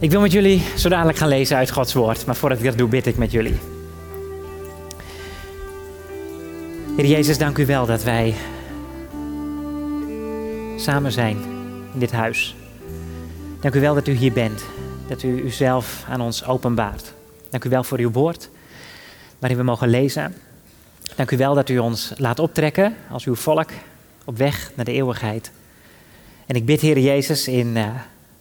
[0.00, 2.78] Ik wil met jullie zo dadelijk gaan lezen uit Gods woord, maar voordat ik dat
[2.78, 3.58] doe, bid ik met jullie.
[6.96, 8.34] Heer Jezus, dank u wel dat wij
[10.76, 11.36] samen zijn
[11.92, 12.56] in dit huis.
[13.60, 14.64] Dank u wel dat u hier bent,
[15.08, 17.12] dat u uzelf aan ons openbaart.
[17.50, 18.50] Dank u wel voor uw woord,
[19.38, 20.34] waarin we mogen lezen.
[21.16, 23.70] Dank u wel dat u ons laat optrekken als uw volk
[24.24, 25.50] op weg naar de eeuwigheid.
[26.46, 27.88] En ik bid, Heer Jezus, in uh,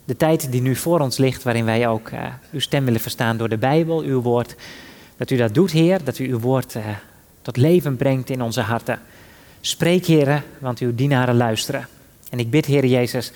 [0.08, 3.38] de tijd die nu voor ons ligt, waarin wij ook uh, uw stem willen verstaan
[3.38, 4.56] door de Bijbel, uw woord,
[5.18, 6.86] dat u dat doet, Heer, dat u uw woord uh,
[7.42, 9.00] tot leven brengt in onze harten.
[9.62, 11.88] Spreek, Heer, want uw dienaren luisteren.
[12.30, 13.32] En ik bid, Heer Jezus,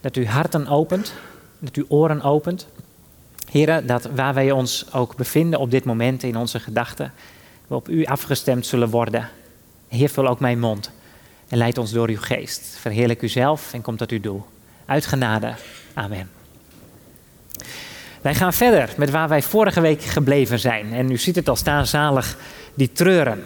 [0.00, 1.12] dat u harten opent,
[1.58, 2.66] dat u oren opent.
[3.50, 7.12] Heer, dat waar wij ons ook bevinden op dit moment in onze gedachten,
[7.66, 9.28] we op u afgestemd zullen worden.
[9.88, 10.90] Heer, vul ook mijn mond
[11.48, 12.76] en leid ons door uw geest.
[12.80, 14.44] Verheerlijk uzelf en kom tot uw doel.
[14.86, 15.54] Uit genade.
[15.96, 16.30] Amen.
[18.20, 20.92] Wij gaan verder met waar wij vorige week gebleven zijn.
[20.92, 22.36] En u ziet het al staan, zalig
[22.74, 23.44] die treuren.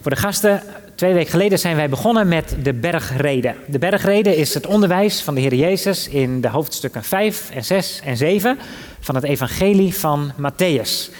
[0.00, 0.62] Voor de gasten,
[0.94, 3.56] twee weken geleden zijn wij begonnen met de bergreden.
[3.66, 8.00] De bergreden is het onderwijs van de Heer Jezus in de hoofdstukken 5 en 6
[8.04, 8.58] en 7
[9.00, 11.12] van het evangelie van Matthäus.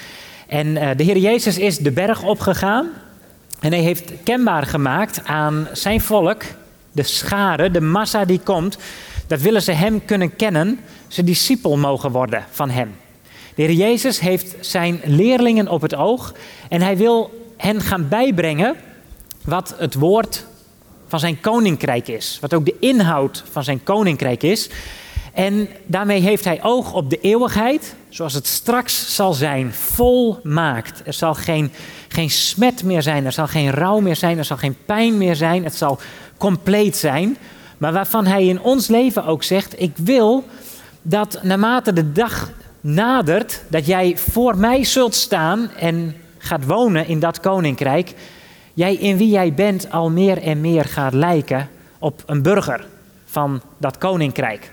[0.46, 2.88] En uh, de Heer Jezus is de berg opgegaan
[3.60, 6.42] en hij heeft kenbaar gemaakt aan zijn volk,
[6.92, 8.78] de schare, de massa die komt,
[9.26, 12.94] dat willen ze hem kunnen kennen, ze discipel mogen worden van hem.
[13.54, 16.34] De Heer Jezus heeft zijn leerlingen op het oog
[16.68, 18.76] en hij wil hen gaan bijbrengen
[19.44, 20.44] wat het woord
[21.08, 24.70] van zijn koninkrijk is, wat ook de inhoud van zijn koninkrijk is.
[25.32, 31.02] En daarmee heeft hij oog op de eeuwigheid, zoals het straks zal zijn, volmaakt.
[31.04, 31.72] Er zal geen,
[32.08, 35.36] geen smet meer zijn, er zal geen rouw meer zijn, er zal geen pijn meer
[35.36, 35.98] zijn, het zal
[36.36, 37.36] compleet zijn.
[37.78, 40.44] Maar waarvan hij in ons leven ook zegt, ik wil
[41.02, 47.20] dat naarmate de dag nadert, dat jij voor mij zult staan en gaat wonen in
[47.20, 48.14] dat koninkrijk,
[48.74, 52.86] jij in wie jij bent al meer en meer gaat lijken op een burger
[53.24, 54.70] van dat koninkrijk.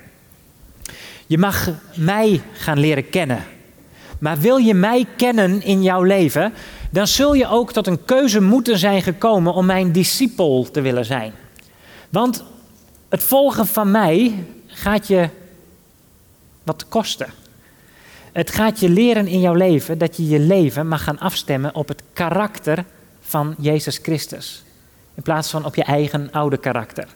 [1.28, 3.44] Je mag mij gaan leren kennen.
[4.20, 6.54] Maar wil je mij kennen in jouw leven,
[6.90, 11.06] dan zul je ook tot een keuze moeten zijn gekomen om mijn discipel te willen
[11.06, 11.34] zijn.
[12.10, 12.44] Want
[13.14, 15.30] het volgen van mij gaat je
[16.64, 17.28] wat kosten.
[18.32, 21.88] Het gaat je leren in jouw leven dat je je leven mag gaan afstemmen op
[21.88, 22.86] het karakter
[23.22, 24.64] van Jezus Christus.
[25.14, 27.08] In plaats van op je eigen oude karakter.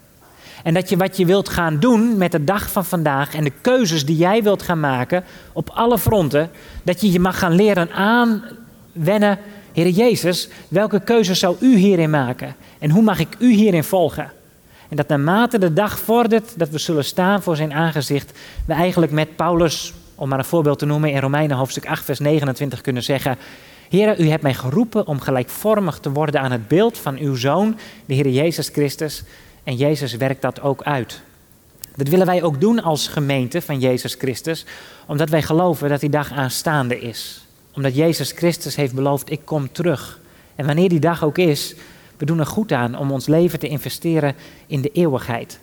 [0.64, 3.54] En dat je wat je wilt gaan doen met de dag van vandaag en de
[3.62, 6.50] keuzes die jij wilt gaan maken op alle fronten,
[6.84, 9.40] dat je je mag gaan leren aanwennen,
[9.74, 12.56] Heer Jezus, welke keuzes zou u hierin maken?
[12.80, 14.32] En hoe mag ik u hierin volgen?
[14.90, 19.12] En dat naarmate de dag vordert dat we zullen staan voor zijn aangezicht, we eigenlijk
[19.12, 23.04] met Paulus, om maar een voorbeeld te noemen, in Romeinen hoofdstuk 8, vers 29 kunnen
[23.04, 23.38] zeggen:
[23.90, 27.78] Heer, u hebt mij geroepen om gelijkvormig te worden aan het beeld van uw Zoon,
[28.06, 29.24] de Heer Jezus Christus.
[29.64, 31.22] En Jezus werkt dat ook uit.
[31.96, 34.66] Dat willen wij ook doen als gemeente van Jezus Christus,
[35.06, 37.46] omdat wij geloven dat die dag aanstaande is.
[37.74, 40.20] Omdat Jezus Christus heeft beloofd, ik kom terug.
[40.56, 41.76] En wanneer die dag ook is,
[42.18, 44.36] we doen er goed aan om ons leven te investeren
[44.68, 45.60] in de eeuwigheid.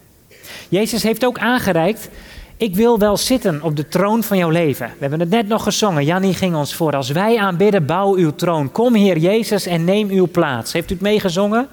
[0.68, 2.08] Jezus heeft ook aangereikt,
[2.56, 4.86] ik wil wel zitten op de troon van jouw leven.
[4.86, 6.96] We hebben het net nog gezongen, Jannie ging ons voor.
[6.96, 8.72] Als wij aanbidden, bouw uw troon.
[8.72, 10.72] Kom Heer Jezus en neem uw plaats.
[10.72, 11.68] Heeft u het meegezongen?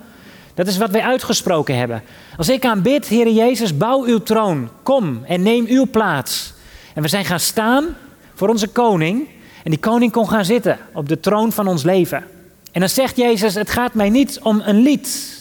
[0.54, 2.04] Dat is wat wij uitgesproken hebben.
[2.38, 4.70] Als ik aanbid, Heer Jezus, bouw uw troon.
[4.84, 6.54] Kom en neem uw plaats.
[6.94, 7.86] En we zijn gaan staan
[8.34, 9.28] voor onze koning.
[9.64, 12.24] En die koning kon gaan zitten op de troon van ons leven.
[12.72, 15.40] En dan zegt Jezus, het gaat mij niet om een lied.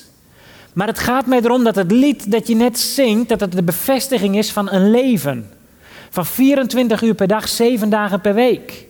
[0.73, 3.63] Maar het gaat mij erom dat het lied dat je net zingt, dat het de
[3.63, 5.51] bevestiging is van een leven.
[6.11, 8.87] Van 24 uur per dag, 7 dagen per week.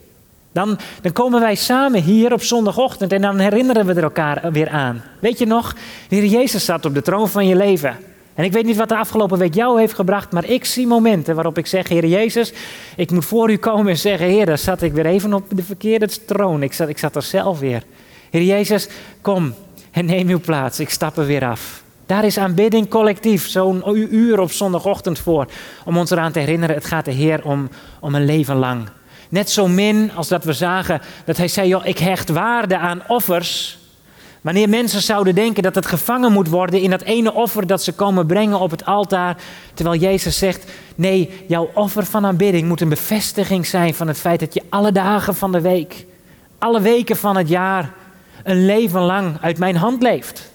[0.53, 4.69] Dan, dan komen wij samen hier op zondagochtend en dan herinneren we er elkaar weer
[4.69, 5.03] aan.
[5.21, 5.75] Weet je nog,
[6.09, 7.97] de Heer Jezus zat op de troon van je leven.
[8.35, 11.35] En ik weet niet wat de afgelopen week jou heeft gebracht, maar ik zie momenten
[11.35, 12.53] waarop ik zeg, Heer Jezus,
[12.97, 15.63] ik moet voor u komen en zeggen, Heer, daar zat ik weer even op de
[15.63, 16.63] verkeerde troon.
[16.63, 17.83] Ik zat, ik zat er zelf weer.
[18.31, 18.89] Heer Jezus,
[19.21, 19.55] kom
[19.91, 20.81] en neem uw plaats.
[20.81, 21.83] Ik stap er weer af.
[22.07, 23.83] Daar is aanbidding collectief, zo'n
[24.15, 25.47] uur op zondagochtend voor,
[25.85, 27.69] om ons eraan te herinneren, het gaat de Heer om,
[28.01, 28.89] om een leven lang.
[29.29, 33.03] Net zo min als dat we zagen dat hij zei, joh, ik hecht waarde aan
[33.09, 33.79] offers.
[34.41, 37.93] Wanneer mensen zouden denken dat het gevangen moet worden in dat ene offer dat ze
[37.93, 39.37] komen brengen op het altaar.
[39.75, 44.41] Terwijl Jezus zegt, nee, jouw offer van aanbidding moet een bevestiging zijn van het feit
[44.41, 46.07] dat je alle dagen van de week,
[46.59, 47.93] alle weken van het jaar,
[48.43, 50.51] een leven lang uit mijn hand leeft.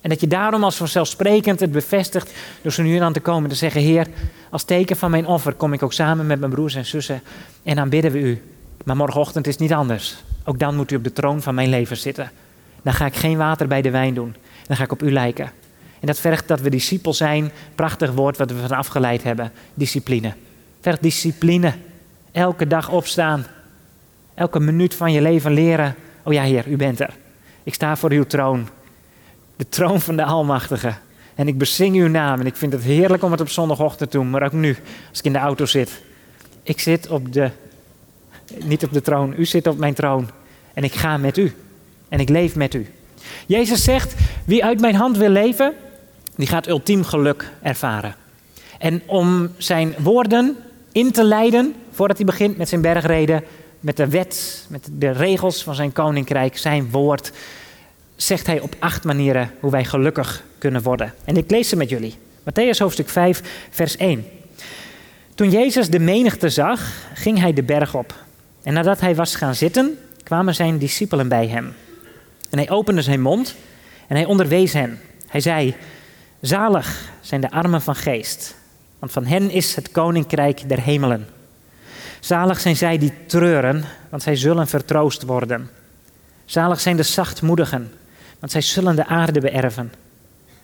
[0.00, 2.32] En dat je daarom als vanzelfsprekend het bevestigt
[2.62, 4.06] door zo nu dan te komen te zeggen: Heer,
[4.50, 7.22] als teken van mijn offer kom ik ook samen met mijn broers en zussen
[7.62, 8.42] en aanbidden we u.
[8.84, 10.16] Maar morgenochtend is niet anders.
[10.44, 12.30] Ook dan moet u op de troon van mijn leven zitten.
[12.82, 14.34] Dan ga ik geen water bij de wijn doen.
[14.66, 15.50] Dan ga ik op u lijken.
[16.00, 17.50] En dat vergt dat we discipel zijn.
[17.74, 19.52] Prachtig woord wat we van afgeleid hebben.
[19.74, 20.32] Discipline.
[20.80, 21.74] Vergt discipline.
[22.32, 23.46] Elke dag opstaan.
[24.34, 25.94] Elke minuut van je leven leren.
[26.22, 27.14] Oh ja, Heer, u bent er.
[27.62, 28.68] Ik sta voor uw troon.
[29.56, 30.94] De troon van de Almachtige.
[31.34, 32.40] En ik bezing uw naam.
[32.40, 34.30] En ik vind het heerlijk om het op zondagochtend te doen.
[34.30, 34.76] Maar ook nu,
[35.10, 36.02] als ik in de auto zit.
[36.62, 37.50] Ik zit op de.
[38.64, 39.34] Niet op de troon.
[39.36, 40.30] U zit op mijn troon.
[40.74, 41.54] En ik ga met u.
[42.08, 42.86] En ik leef met u.
[43.46, 45.74] Jezus zegt: Wie uit mijn hand wil leven,
[46.36, 48.14] die gaat ultiem geluk ervaren.
[48.78, 50.56] En om zijn woorden
[50.92, 53.44] in te leiden, voordat hij begint met zijn bergreden,
[53.80, 57.32] met de wet, met de regels van zijn koninkrijk, zijn woord,
[58.16, 61.14] zegt hij op acht manieren hoe wij gelukkig kunnen worden.
[61.24, 62.14] En ik lees ze met jullie.
[62.40, 64.26] Matthäus hoofdstuk 5, vers 1.
[65.34, 68.14] Toen Jezus de menigte zag, ging hij de berg op.
[68.62, 71.74] En nadat hij was gaan zitten, kwamen zijn discipelen bij hem.
[72.50, 73.54] En hij opende zijn mond
[74.06, 75.00] en hij onderwees hen.
[75.26, 75.74] Hij zei:
[76.40, 78.56] Zalig zijn de armen van geest,
[78.98, 81.26] want van hen is het koninkrijk der hemelen.
[82.20, 85.70] Zalig zijn zij die treuren, want zij zullen vertroost worden.
[86.44, 87.92] Zalig zijn de zachtmoedigen,
[88.38, 89.92] want zij zullen de aarde beërven.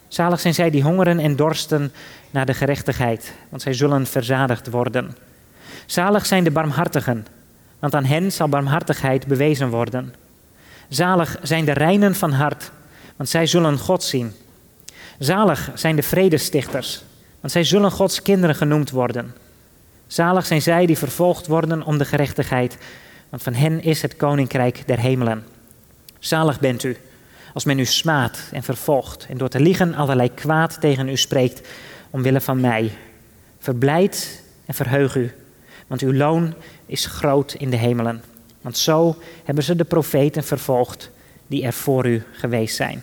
[0.09, 1.93] Zalig zijn zij die hongeren en dorsten
[2.31, 5.17] naar de gerechtigheid, want zij zullen verzadigd worden.
[5.87, 7.27] Zalig zijn de barmhartigen,
[7.79, 10.15] want aan hen zal barmhartigheid bewezen worden.
[10.89, 12.71] Zalig zijn de reinen van hart,
[13.17, 14.33] want zij zullen God zien.
[15.19, 17.03] Zalig zijn de vredestichters,
[17.41, 19.35] want zij zullen Gods kinderen genoemd worden.
[20.15, 22.79] Zalig zijn zij die vervolgd worden om de gerechtigheid,
[23.29, 25.45] want van hen is het koninkrijk der hemelen.
[26.19, 26.97] Zalig bent u,
[27.55, 31.69] als men u smaadt en vervolgt en door te liegen allerlei kwaad tegen u spreekt,
[32.11, 32.91] omwille van mij.
[33.59, 35.33] Verblijd en verheug u,
[35.87, 36.55] want uw loon
[36.87, 38.23] is groot in de hemelen.
[38.61, 41.11] Want zo hebben ze de profeten vervolgd
[41.47, 43.03] die er voor u geweest zijn.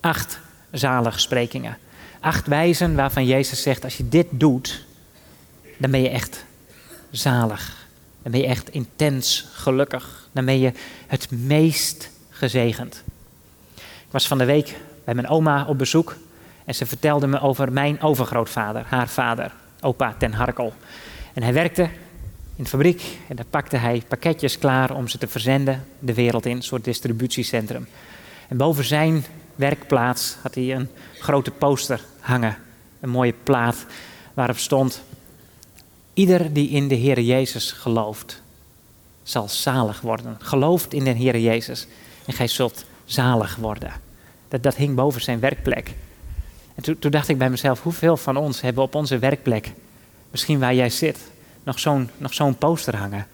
[0.00, 0.40] Acht
[0.70, 1.76] zaligsprekingen.
[2.20, 4.84] Acht wijzen waarvan Jezus zegt, als je dit doet,
[5.84, 6.44] dan ben je echt
[7.10, 7.86] zalig.
[8.22, 10.28] Dan ben je echt intens gelukkig.
[10.32, 10.72] Dan ben je
[11.06, 13.02] het meest gezegend.
[13.76, 16.16] Ik was van de week bij mijn oma op bezoek
[16.64, 20.72] en ze vertelde me over mijn overgrootvader, haar vader, opa Ten Harkel.
[21.32, 21.82] En hij werkte
[22.56, 26.46] in de fabriek en daar pakte hij pakketjes klaar om ze te verzenden de wereld
[26.46, 27.86] in, een soort distributiecentrum.
[28.48, 30.88] En boven zijn werkplaats had hij een
[31.18, 32.56] grote poster hangen,
[33.00, 33.86] een mooie plaat
[34.34, 35.02] waarop stond:
[36.14, 38.42] Ieder die in de Heer Jezus gelooft,
[39.22, 40.36] zal zalig worden.
[40.40, 41.86] Gelooft in de Heer Jezus
[42.26, 43.92] en gij zult zalig worden.
[44.48, 45.94] Dat, dat hing boven zijn werkplek.
[46.74, 49.72] En toen, toen dacht ik bij mezelf, hoeveel van ons hebben op onze werkplek,
[50.30, 51.18] misschien waar jij zit,
[51.62, 53.26] nog zo'n, nog zo'n poster hangen.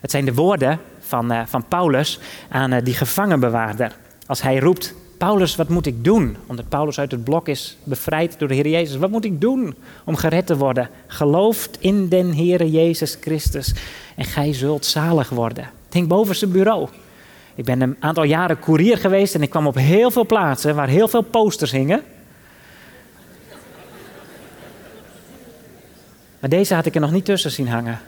[0.00, 2.18] Het zijn de woorden van, uh, van Paulus
[2.48, 3.96] aan uh, die gevangenbewaarder.
[4.26, 6.36] Als hij roept, Paulus, wat moet ik doen?
[6.46, 8.96] Omdat Paulus uit het blok is bevrijd door de Heer Jezus.
[8.96, 9.74] Wat moet ik doen
[10.04, 10.88] om gered te worden?
[11.06, 13.74] Gelooft in den Heer Jezus Christus
[14.16, 15.70] en gij zult zalig worden.
[15.90, 16.88] Hing boven zijn bureau.
[17.54, 20.88] Ik ben een aantal jaren koerier geweest en ik kwam op heel veel plaatsen waar
[20.88, 22.02] heel veel posters hingen.
[26.40, 28.00] Maar deze had ik er nog niet tussen zien hangen.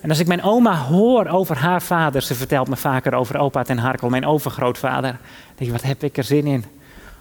[0.00, 3.62] En als ik mijn oma hoor over haar vader, ze vertelt me vaker over opa
[3.62, 5.18] ten Harkel, mijn overgrootvader,
[5.54, 6.64] denk ik, wat heb ik er zin in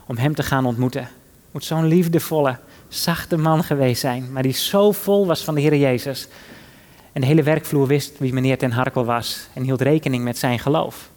[0.06, 1.10] om hem te gaan ontmoeten.
[1.52, 2.58] Moet zo'n liefdevolle,
[2.88, 6.28] zachte man geweest zijn, maar die zo vol was van de Heer Jezus.
[7.12, 10.60] En de hele werkvloer wist wie meneer ten Harkel was en hield rekening met zijn
[10.60, 11.10] geloof.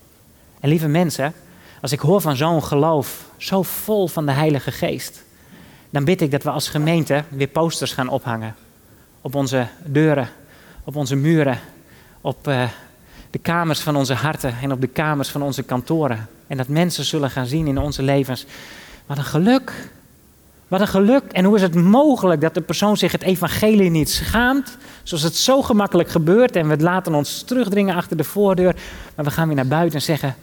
[0.61, 1.33] En lieve mensen,
[1.81, 5.25] als ik hoor van zo'n geloof, zo vol van de Heilige Geest,
[5.91, 8.55] dan bid ik dat we als gemeente weer posters gaan ophangen
[9.21, 10.29] op onze deuren,
[10.85, 11.59] op onze muren,
[12.21, 12.69] op uh,
[13.31, 16.29] de kamers van onze harten en op de kamers van onze kantoren.
[16.47, 18.47] En dat mensen zullen gaan zien in onze levens.
[19.07, 19.91] Wat een geluk.
[20.69, 21.23] Wat een geluk.
[21.33, 24.77] En hoe is het mogelijk dat de persoon zich het evangelie niet schaamt?
[25.03, 28.75] Zoals het zo gemakkelijk gebeurt en we laten ons terugdringen achter de voordeur.
[29.15, 30.37] Maar we gaan weer naar buiten en zeggen,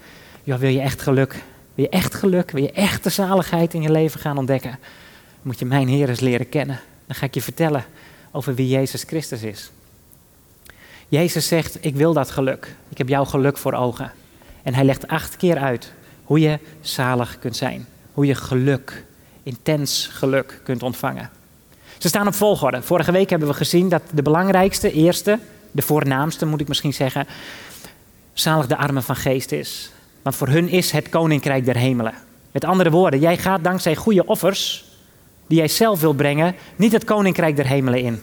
[0.43, 1.43] joh, wil je echt geluk?
[1.75, 2.51] Wil je echt geluk?
[2.51, 4.79] Wil je echt de zaligheid in je leven gaan ontdekken?
[5.41, 6.79] Moet je mijn Heer eens leren kennen.
[7.05, 7.85] Dan ga ik je vertellen
[8.31, 9.71] over wie Jezus Christus is.
[11.09, 12.75] Jezus zegt, ik wil dat geluk.
[12.89, 14.11] Ik heb jouw geluk voor ogen.
[14.63, 17.85] En hij legt acht keer uit hoe je zalig kunt zijn.
[18.13, 19.05] Hoe je geluk,
[19.43, 21.29] intens geluk kunt ontvangen.
[21.97, 22.81] Ze staan op volgorde.
[22.81, 25.39] Vorige week hebben we gezien dat de belangrijkste, eerste,
[25.71, 27.27] de voornaamste moet ik misschien zeggen,
[28.33, 29.91] zalig de armen van geest is.
[30.21, 32.13] Want voor hun is het koninkrijk der hemelen.
[32.51, 34.85] Met andere woorden, jij gaat dankzij goede offers,
[35.47, 38.21] die jij zelf wilt brengen, niet het koninkrijk der hemelen in.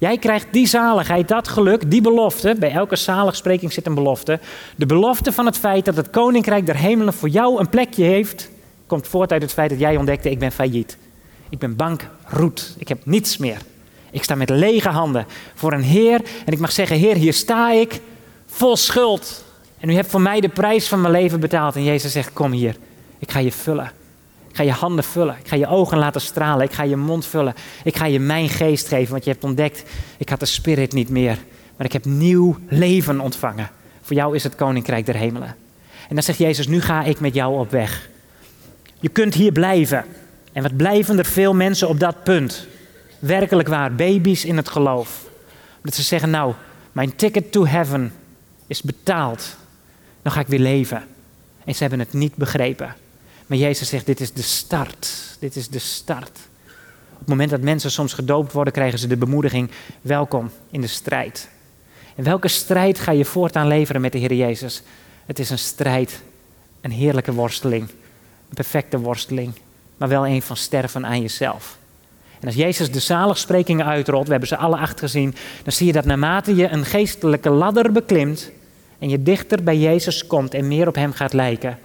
[0.00, 2.56] Jij krijgt die zaligheid, dat geluk, die belofte.
[2.58, 4.40] Bij elke zaligspreking zit een belofte.
[4.76, 8.50] De belofte van het feit dat het koninkrijk der hemelen voor jou een plekje heeft,
[8.86, 10.96] komt voort uit het feit dat jij ontdekte: ik ben failliet.
[11.48, 12.74] Ik ben bankroet.
[12.78, 13.58] Ik heb niets meer.
[14.10, 17.72] Ik sta met lege handen voor een Heer en ik mag zeggen: Heer, hier sta
[17.72, 18.00] ik
[18.46, 19.44] vol schuld.
[19.78, 21.76] En u hebt voor mij de prijs van mijn leven betaald.
[21.76, 22.76] En Jezus zegt: Kom hier,
[23.18, 23.99] ik ga je vullen.
[24.50, 25.36] Ik ga je handen vullen.
[25.38, 26.66] Ik ga je ogen laten stralen.
[26.66, 27.54] Ik ga je mond vullen.
[27.84, 29.10] Ik ga je mijn geest geven.
[29.10, 29.84] Want je hebt ontdekt,
[30.16, 31.38] ik had de spirit niet meer.
[31.76, 33.70] Maar ik heb nieuw leven ontvangen.
[34.00, 35.56] Voor jou is het koninkrijk der hemelen.
[36.08, 38.08] En dan zegt Jezus, nu ga ik met jou op weg.
[39.00, 40.04] Je kunt hier blijven.
[40.52, 42.66] En wat blijven er veel mensen op dat punt?
[43.18, 45.28] Werkelijk waar, baby's in het geloof.
[45.82, 46.54] Dat ze zeggen, nou,
[46.92, 48.12] mijn ticket to heaven
[48.66, 49.56] is betaald.
[50.22, 51.04] Dan ga ik weer leven.
[51.64, 52.94] En ze hebben het niet begrepen.
[53.50, 55.36] Maar Jezus zegt, dit is de start.
[55.38, 56.38] Dit is de start.
[57.12, 60.86] Op het moment dat mensen soms gedoopt worden, krijgen ze de bemoediging, welkom in de
[60.86, 61.48] strijd.
[62.16, 64.82] En welke strijd ga je voortaan leveren met de Heer Jezus?
[65.26, 66.22] Het is een strijd,
[66.80, 67.82] een heerlijke worsteling,
[68.48, 69.52] een perfecte worsteling,
[69.96, 71.78] maar wel een van sterven aan jezelf.
[72.40, 75.92] En als Jezus de zaligsprekingen uitrolt, we hebben ze alle acht gezien, dan zie je
[75.92, 78.50] dat naarmate je een geestelijke ladder beklimt
[78.98, 81.78] en je dichter bij Jezus komt en meer op Hem gaat lijken,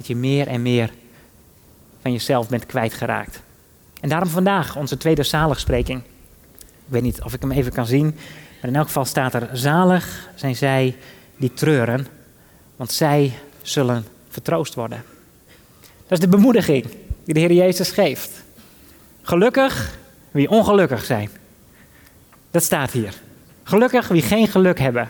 [0.00, 0.90] dat je meer en meer
[2.02, 3.40] van jezelf bent kwijtgeraakt.
[4.00, 6.02] En daarom vandaag onze tweede zaligspreking.
[6.58, 8.04] Ik weet niet of ik hem even kan zien,
[8.60, 10.96] maar in elk geval staat er: Zalig zijn zij
[11.36, 12.06] die treuren,
[12.76, 15.02] want zij zullen vertroost worden.
[15.80, 16.84] Dat is de bemoediging
[17.24, 18.42] die de Heer Jezus geeft.
[19.22, 19.98] Gelukkig
[20.30, 21.30] wie ongelukkig zijn.
[22.50, 23.14] Dat staat hier.
[23.62, 25.08] Gelukkig wie geen geluk hebben.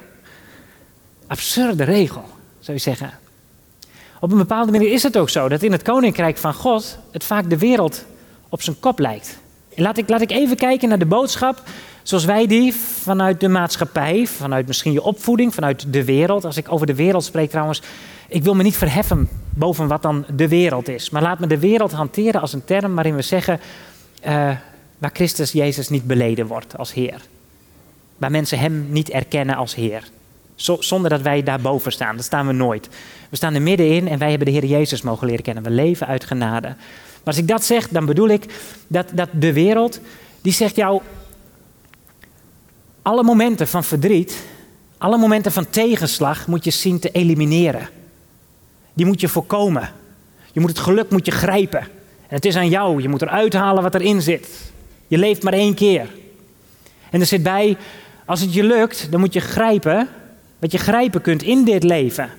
[1.27, 2.25] Absurde regel,
[2.59, 3.11] zou je zeggen.
[4.21, 7.25] Op een bepaalde manier is het ook zo dat in het koninkrijk van God het
[7.25, 8.05] vaak de wereld
[8.49, 9.39] op zijn kop lijkt.
[9.75, 11.63] En laat ik, laat ik even kijken naar de boodschap
[12.03, 16.45] zoals wij die vanuit de maatschappij, vanuit misschien je opvoeding, vanuit de wereld.
[16.45, 17.83] Als ik over de wereld spreek trouwens,
[18.29, 21.11] ik wil me niet verheffen boven wat dan de wereld is.
[21.11, 23.61] Maar laat me de wereld hanteren als een term waarin we zeggen
[24.27, 24.51] uh,
[24.99, 27.21] waar Christus Jezus niet beleden wordt als Heer.
[28.17, 30.03] Waar mensen Hem niet erkennen als Heer
[30.79, 32.17] zonder dat wij daarboven staan.
[32.17, 32.89] Dat staan we nooit.
[33.31, 35.63] We staan er middenin en wij hebben de Heer Jezus mogen leren kennen.
[35.63, 36.69] We leven uit genade.
[36.69, 38.45] Maar als ik dat zeg, dan bedoel ik
[38.87, 40.01] dat, dat de wereld,
[40.41, 41.03] die zegt jou,
[43.03, 44.45] alle momenten van verdriet,
[44.99, 47.89] alle momenten van tegenslag moet je zien te elimineren.
[48.93, 49.91] Die moet je voorkomen.
[50.53, 51.81] Je moet het geluk moet je grijpen.
[51.81, 53.03] En het is aan jou.
[53.03, 54.49] Je moet eruit halen wat erin zit.
[55.07, 56.09] Je leeft maar één keer.
[57.11, 57.77] En er zit bij,
[58.25, 60.09] als het je lukt, dan moet je grijpen
[60.59, 62.31] wat je grijpen kunt in dit leven.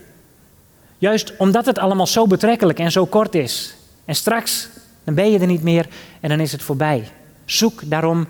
[1.01, 3.75] Juist omdat het allemaal zo betrekkelijk en zo kort is.
[4.05, 4.69] En straks,
[5.03, 5.87] dan ben je er niet meer
[6.19, 7.09] en dan is het voorbij.
[7.45, 8.27] Zoek daarom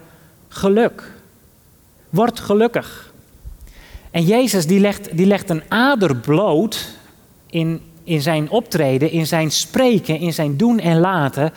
[0.48, 1.12] geluk.
[2.10, 3.14] Word gelukkig.
[4.12, 6.90] En Jezus die legt, die legt een ader bloot
[7.50, 11.54] in, in zijn optreden, in zijn spreken, in zijn doen en laten.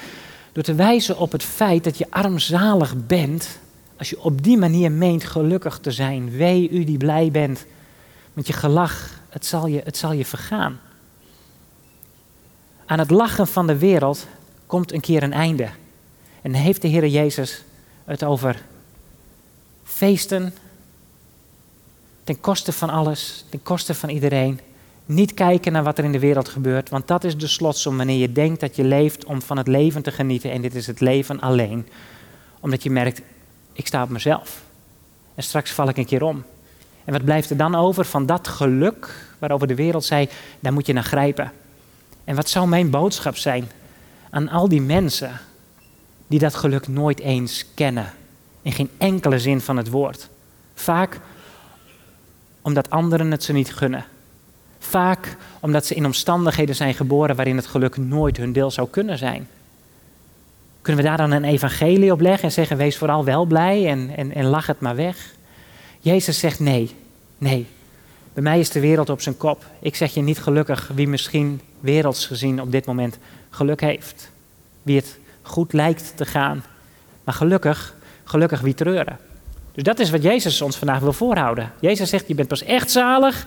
[0.53, 3.59] Door te wijzen op het feit dat je armzalig bent.
[3.99, 6.31] Als je op die manier meent gelukkig te zijn.
[6.31, 7.67] Wee u die blij bent
[8.33, 10.81] met je gelach, het zal je, het zal je vergaan.
[12.87, 14.27] Aan het lachen van de wereld
[14.67, 15.69] komt een keer een einde.
[16.43, 17.63] En heeft de Heer Jezus
[18.05, 18.63] het over
[19.85, 20.55] feesten,
[22.25, 24.61] ten koste van alles, ten koste van iedereen.
[25.07, 28.19] Niet kijken naar wat er in de wereld gebeurt, want dat is de slotsom wanneer
[28.19, 30.51] je denkt dat je leeft om van het leven te genieten.
[30.51, 31.89] En dit is het leven alleen,
[32.61, 33.23] omdat je merkt,
[33.73, 34.63] ik sta op mezelf.
[35.35, 36.45] En straks val ik een keer om.
[37.05, 40.29] En wat blijft er dan over van dat geluk waarover de wereld zei,
[40.61, 41.53] daar moet je naar grijpen.
[42.25, 43.69] En wat zou mijn boodschap zijn
[44.31, 45.41] aan al die mensen
[46.27, 48.13] die dat geluk nooit eens kennen,
[48.63, 50.29] in geen enkele zin van het woord.
[50.75, 51.21] Vaak
[52.63, 54.05] omdat anderen het ze niet gunnen.
[54.79, 59.19] Vaak omdat ze in omstandigheden zijn geboren waarin het geluk nooit hun deel zou kunnen
[59.19, 59.49] zijn.
[60.83, 64.17] Kunnen we daar dan een evangelie op leggen en zeggen: wees vooral wel blij en,
[64.17, 65.35] en, en lach het maar weg?
[66.01, 66.91] Jezus zegt nee,
[67.39, 67.67] nee.
[68.33, 69.67] Bij mij is de wereld op zijn kop.
[69.81, 73.19] Ik zeg je niet gelukkig wie misschien werelds gezien op dit moment
[73.51, 74.31] geluk heeft.
[74.83, 76.65] Wie het goed lijkt te gaan.
[77.25, 79.19] Maar gelukkig, gelukkig wie treuren.
[79.73, 81.73] Dus dat is wat Jezus ons vandaag wil voorhouden.
[81.81, 83.47] Jezus zegt, je bent pas echt zalig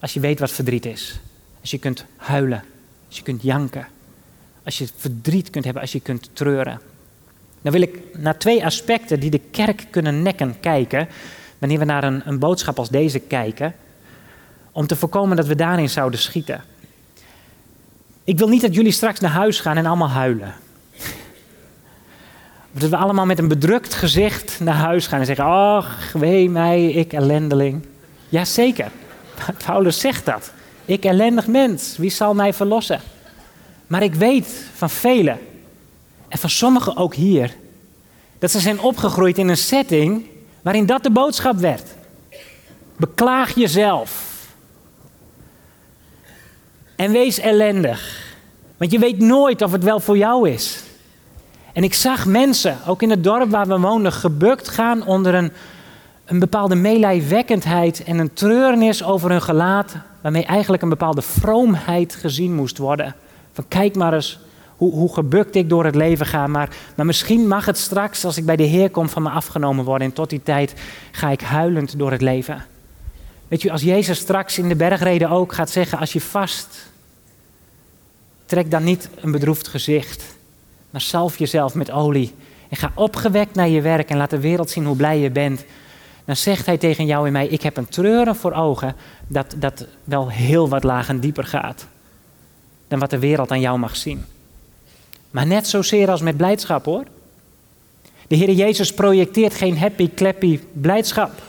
[0.00, 1.20] als je weet wat verdriet is.
[1.60, 2.64] Als je kunt huilen,
[3.06, 3.86] als je kunt janken.
[4.64, 6.80] Als je verdriet kunt hebben, als je kunt treuren.
[7.62, 11.08] Dan wil ik naar twee aspecten die de kerk kunnen nekken kijken
[11.58, 13.74] wanneer we naar een, een boodschap als deze kijken,
[14.72, 16.62] om te voorkomen dat we daarin zouden schieten.
[18.24, 20.54] Ik wil niet dat jullie straks naar huis gaan en allemaal huilen.
[22.72, 26.90] Dat we allemaal met een bedrukt gezicht naar huis gaan en zeggen: Ach, wee mij,
[26.90, 27.86] ik ellendeling.
[28.28, 28.90] Jazeker,
[29.66, 30.52] Paulus zegt dat.
[30.84, 33.00] Ik ellendig mens, wie zal mij verlossen?
[33.86, 35.38] Maar ik weet van velen,
[36.28, 37.54] en van sommigen ook hier,
[38.38, 40.26] dat ze zijn opgegroeid in een setting
[40.62, 41.86] waarin dat de boodschap werd.
[42.96, 44.33] Beklaag jezelf.
[46.96, 48.22] En wees ellendig.
[48.76, 50.82] Want je weet nooit of het wel voor jou is.
[51.72, 55.52] En ik zag mensen, ook in het dorp waar we woonden, gebukt gaan onder een,
[56.24, 62.54] een bepaalde meelijwekkendheid en een treurnis over hun gelaat, waarmee eigenlijk een bepaalde vroomheid gezien
[62.54, 63.14] moest worden.
[63.52, 64.38] Van kijk maar eens
[64.76, 68.36] hoe, hoe gebukt ik door het leven ga, maar, maar misschien mag het straks, als
[68.36, 70.06] ik bij de Heer kom, van me afgenomen worden.
[70.06, 70.74] En tot die tijd
[71.10, 72.64] ga ik huilend door het leven.
[73.54, 76.90] Weet je, als Jezus straks in de bergreden ook gaat zeggen, als je vast,
[78.46, 80.24] trek dan niet een bedroefd gezicht,
[80.90, 82.34] maar salf jezelf met olie.
[82.68, 85.64] En ga opgewekt naar je werk en laat de wereld zien hoe blij je bent.
[86.24, 88.96] Dan zegt hij tegen jou en mij, ik heb een treuren voor ogen
[89.26, 91.86] dat, dat wel heel wat lager en dieper gaat.
[92.88, 94.24] Dan wat de wereld aan jou mag zien.
[95.30, 97.04] Maar net zozeer als met blijdschap hoor.
[98.26, 101.42] De Heer Jezus projecteert geen happy, clappy blijdschap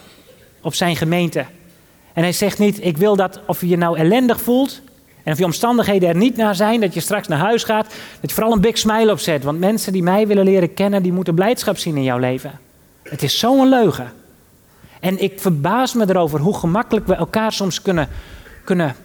[0.62, 1.46] op zijn gemeente.
[2.16, 4.82] En hij zegt niet, ik wil dat of je je nou ellendig voelt
[5.24, 7.86] en of je omstandigheden er niet naar zijn, dat je straks naar huis gaat,
[8.22, 9.44] dat je vooral een big smile opzet.
[9.44, 12.60] Want mensen die mij willen leren kennen, die moeten blijdschap zien in jouw leven.
[13.04, 14.12] Het is zo'n leugen.
[15.00, 18.10] En ik verbaas me erover hoe gemakkelijk we elkaar soms kunnen,
[18.64, 18.96] kunnen,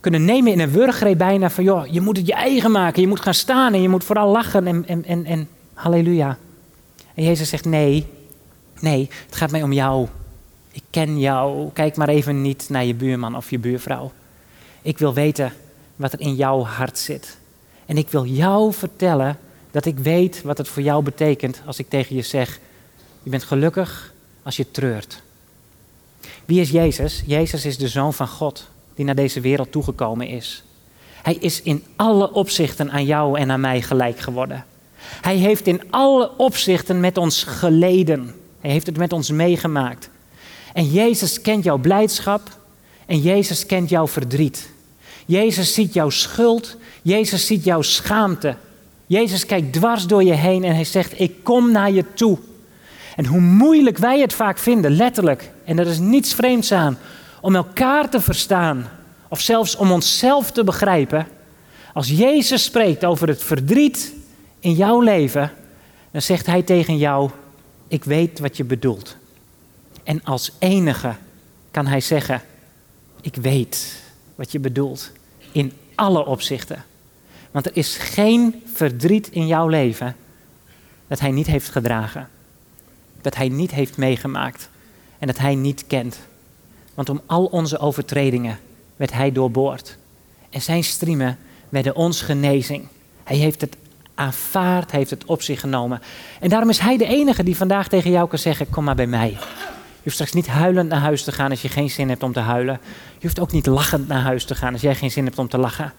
[0.00, 3.08] kunnen nemen in een wurgree bijna van, joh, je moet het je eigen maken, je
[3.08, 6.36] moet gaan staan en je moet vooral lachen en, en, en, en halleluja.
[7.14, 8.06] En Jezus zegt, nee,
[8.80, 10.08] nee, het gaat mij om jou.
[10.78, 11.70] Ik ken jou.
[11.72, 14.12] Kijk maar even niet naar je buurman of je buurvrouw.
[14.82, 15.52] Ik wil weten
[15.96, 17.38] wat er in jouw hart zit.
[17.86, 19.38] En ik wil jou vertellen
[19.70, 22.60] dat ik weet wat het voor jou betekent als ik tegen je zeg:
[23.22, 25.22] Je bent gelukkig als je treurt.
[26.44, 27.22] Wie is Jezus?
[27.26, 30.62] Jezus is de zoon van God die naar deze wereld toegekomen is.
[31.22, 34.64] Hij is in alle opzichten aan jou en aan mij gelijk geworden.
[35.00, 38.34] Hij heeft in alle opzichten met ons geleden.
[38.60, 40.10] Hij heeft het met ons meegemaakt.
[40.72, 42.42] En Jezus kent jouw blijdschap
[43.06, 44.68] en Jezus kent jouw verdriet.
[45.26, 48.56] Jezus ziet jouw schuld, Jezus ziet jouw schaamte.
[49.06, 52.38] Jezus kijkt dwars door je heen en hij zegt, ik kom naar je toe.
[53.16, 56.98] En hoe moeilijk wij het vaak vinden, letterlijk, en er is niets vreemds aan,
[57.40, 58.90] om elkaar te verstaan
[59.28, 61.26] of zelfs om onszelf te begrijpen.
[61.92, 64.14] Als Jezus spreekt over het verdriet
[64.60, 65.52] in jouw leven,
[66.10, 67.30] dan zegt hij tegen jou,
[67.88, 69.16] ik weet wat je bedoelt.
[70.08, 71.14] En als enige
[71.70, 72.42] kan hij zeggen:
[73.20, 74.02] Ik weet
[74.34, 75.10] wat je bedoelt.
[75.52, 76.84] In alle opzichten.
[77.50, 80.16] Want er is geen verdriet in jouw leven
[81.06, 82.28] dat hij niet heeft gedragen.
[83.20, 84.68] Dat hij niet heeft meegemaakt.
[85.18, 86.18] En dat hij niet kent.
[86.94, 88.58] Want om al onze overtredingen
[88.96, 89.96] werd hij doorboord.
[90.50, 92.86] En zijn striemen werden ons genezing.
[93.24, 93.76] Hij heeft het
[94.14, 96.02] aanvaard, hij heeft het op zich genomen.
[96.40, 99.06] En daarom is hij de enige die vandaag tegen jou kan zeggen: Kom maar bij
[99.06, 99.36] mij.
[100.08, 102.32] Je hoeft straks niet huilend naar huis te gaan als je geen zin hebt om
[102.32, 102.80] te huilen.
[103.18, 105.48] Je hoeft ook niet lachend naar huis te gaan als jij geen zin hebt om
[105.48, 105.92] te lachen.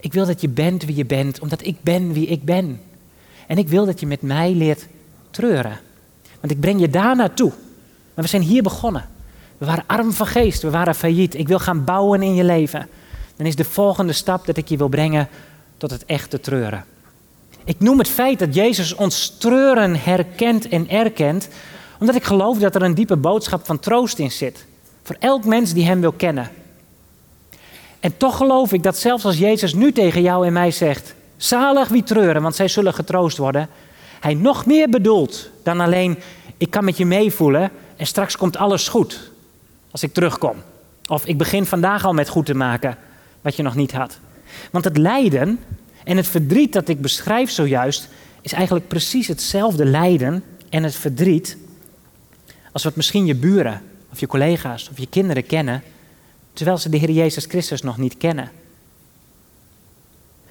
[0.00, 2.80] Ik wil dat je bent wie je bent, omdat ik ben wie ik ben.
[3.46, 4.86] En ik wil dat je met mij leert
[5.30, 5.78] treuren.
[6.40, 7.52] Want ik breng je daar naartoe.
[8.14, 9.08] Maar we zijn hier begonnen.
[9.58, 11.34] We waren arm van geest, we waren failliet.
[11.34, 12.88] Ik wil gaan bouwen in je leven.
[13.36, 15.28] Dan is de volgende stap dat ik je wil brengen
[15.76, 16.84] tot het echte treuren.
[17.64, 21.48] Ik noem het feit dat Jezus ons treuren herkent en erkent,
[21.98, 24.66] omdat ik geloof dat er een diepe boodschap van troost in zit.
[25.02, 26.50] Voor elk mens die Hem wil kennen.
[28.00, 31.88] En toch geloof ik dat zelfs als Jezus nu tegen jou en mij zegt: Zalig
[31.88, 33.68] wie treuren, want zij zullen getroost worden.
[34.20, 36.18] Hij nog meer bedoelt dan alleen:
[36.56, 39.30] Ik kan met je meevoelen en straks komt alles goed
[39.90, 40.56] als ik terugkom.
[41.06, 42.96] Of ik begin vandaag al met goed te maken
[43.40, 44.18] wat je nog niet had.
[44.70, 45.60] Want het lijden
[46.04, 48.08] en het verdriet dat ik beschrijf zojuist
[48.40, 51.56] is eigenlijk precies hetzelfde lijden en het verdriet
[52.72, 55.82] als wat misschien je buren of je collega's of je kinderen kennen,
[56.52, 58.50] terwijl ze de Heer Jezus Christus nog niet kennen.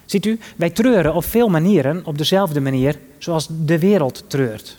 [0.04, 4.78] Ziet u, wij treuren op veel manieren op dezelfde manier zoals de wereld treurt.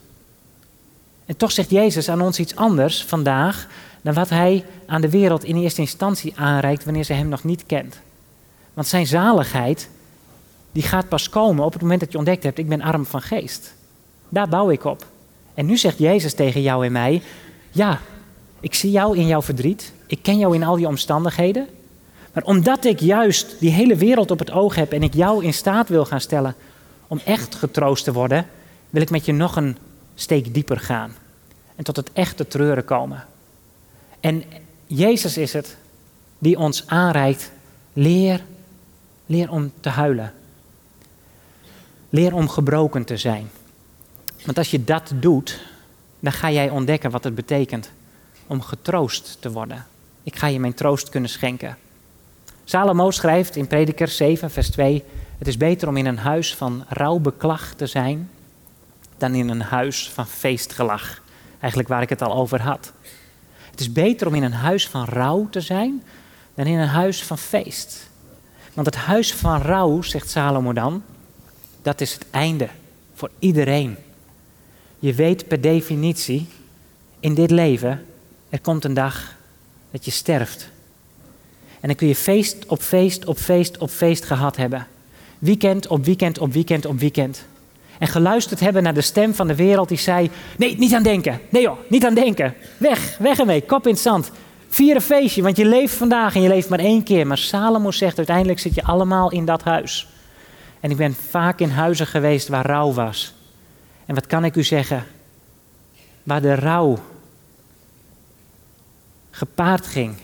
[1.25, 3.67] En toch zegt Jezus aan ons iets anders vandaag
[4.01, 7.65] dan wat hij aan de wereld in eerste instantie aanreikt wanneer ze hem nog niet
[7.65, 7.99] kent.
[8.73, 9.89] Want zijn zaligheid,
[10.71, 13.21] die gaat pas komen op het moment dat je ontdekt hebt, ik ben arm van
[13.21, 13.73] geest.
[14.29, 15.05] Daar bouw ik op.
[15.59, 17.21] En nu zegt Jezus tegen jou en mij:
[17.71, 17.99] Ja,
[18.59, 19.93] ik zie jou in jouw verdriet.
[20.07, 21.67] Ik ken jou in al die omstandigheden.
[22.33, 25.53] Maar omdat ik juist die hele wereld op het oog heb en ik jou in
[25.53, 26.55] staat wil gaan stellen
[27.07, 28.45] om echt getroost te worden,
[28.89, 29.77] wil ik met je nog een
[30.15, 31.15] steek dieper gaan.
[31.75, 33.25] En tot het echte treuren komen.
[34.19, 34.43] En
[34.87, 35.77] Jezus is het
[36.37, 37.51] die ons aanreikt,
[37.93, 38.43] leer,
[39.25, 40.33] leer om te huilen.
[42.09, 43.49] Leer om gebroken te zijn.
[44.45, 45.59] Want als je dat doet,
[46.19, 47.91] dan ga jij ontdekken wat het betekent
[48.47, 49.85] om getroost te worden.
[50.23, 51.77] Ik ga je mijn troost kunnen schenken.
[52.63, 55.03] Salomo schrijft in Prediker 7, vers 2:
[55.37, 58.29] Het is beter om in een huis van rouwbeklag te zijn
[59.17, 61.21] dan in een huis van feestgelach.
[61.59, 62.91] Eigenlijk waar ik het al over had.
[63.71, 66.03] Het is beter om in een huis van rouw te zijn
[66.53, 68.09] dan in een huis van feest.
[68.73, 71.03] Want het huis van rouw, zegt Salomo dan,
[71.81, 72.69] dat is het einde
[73.13, 73.97] voor iedereen.
[74.99, 76.47] Je weet per definitie
[77.19, 78.05] in dit leven,
[78.49, 79.35] er komt een dag
[79.91, 80.69] dat je sterft.
[81.79, 84.87] En dan kun je feest op feest op feest op feest gehad hebben.
[85.39, 87.45] Weekend op weekend op weekend op weekend.
[87.97, 91.39] En geluisterd hebben naar de stem van de wereld die zei: Nee, niet aan denken.
[91.49, 92.53] Nee joh, niet aan denken.
[92.77, 94.31] Weg, weg ermee, kop in het zand.
[94.67, 97.27] Vier een feestje, want je leeft vandaag en je leeft maar één keer.
[97.27, 100.07] Maar Salomo zegt: Uiteindelijk zit je allemaal in dat huis.
[100.79, 103.33] En ik ben vaak in huizen geweest waar rouw was.
[104.09, 105.05] En wat kan ik u zeggen?
[106.23, 106.97] Waar de rouw
[109.31, 110.15] gepaard ging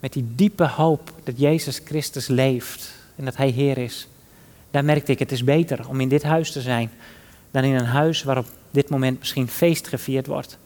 [0.00, 4.08] met die diepe hoop dat Jezus Christus leeft en dat Hij Heer is.
[4.70, 6.90] Daar merkte ik, het is beter om in dit huis te zijn
[7.50, 10.58] dan in een huis waar op dit moment misschien feest gevierd wordt.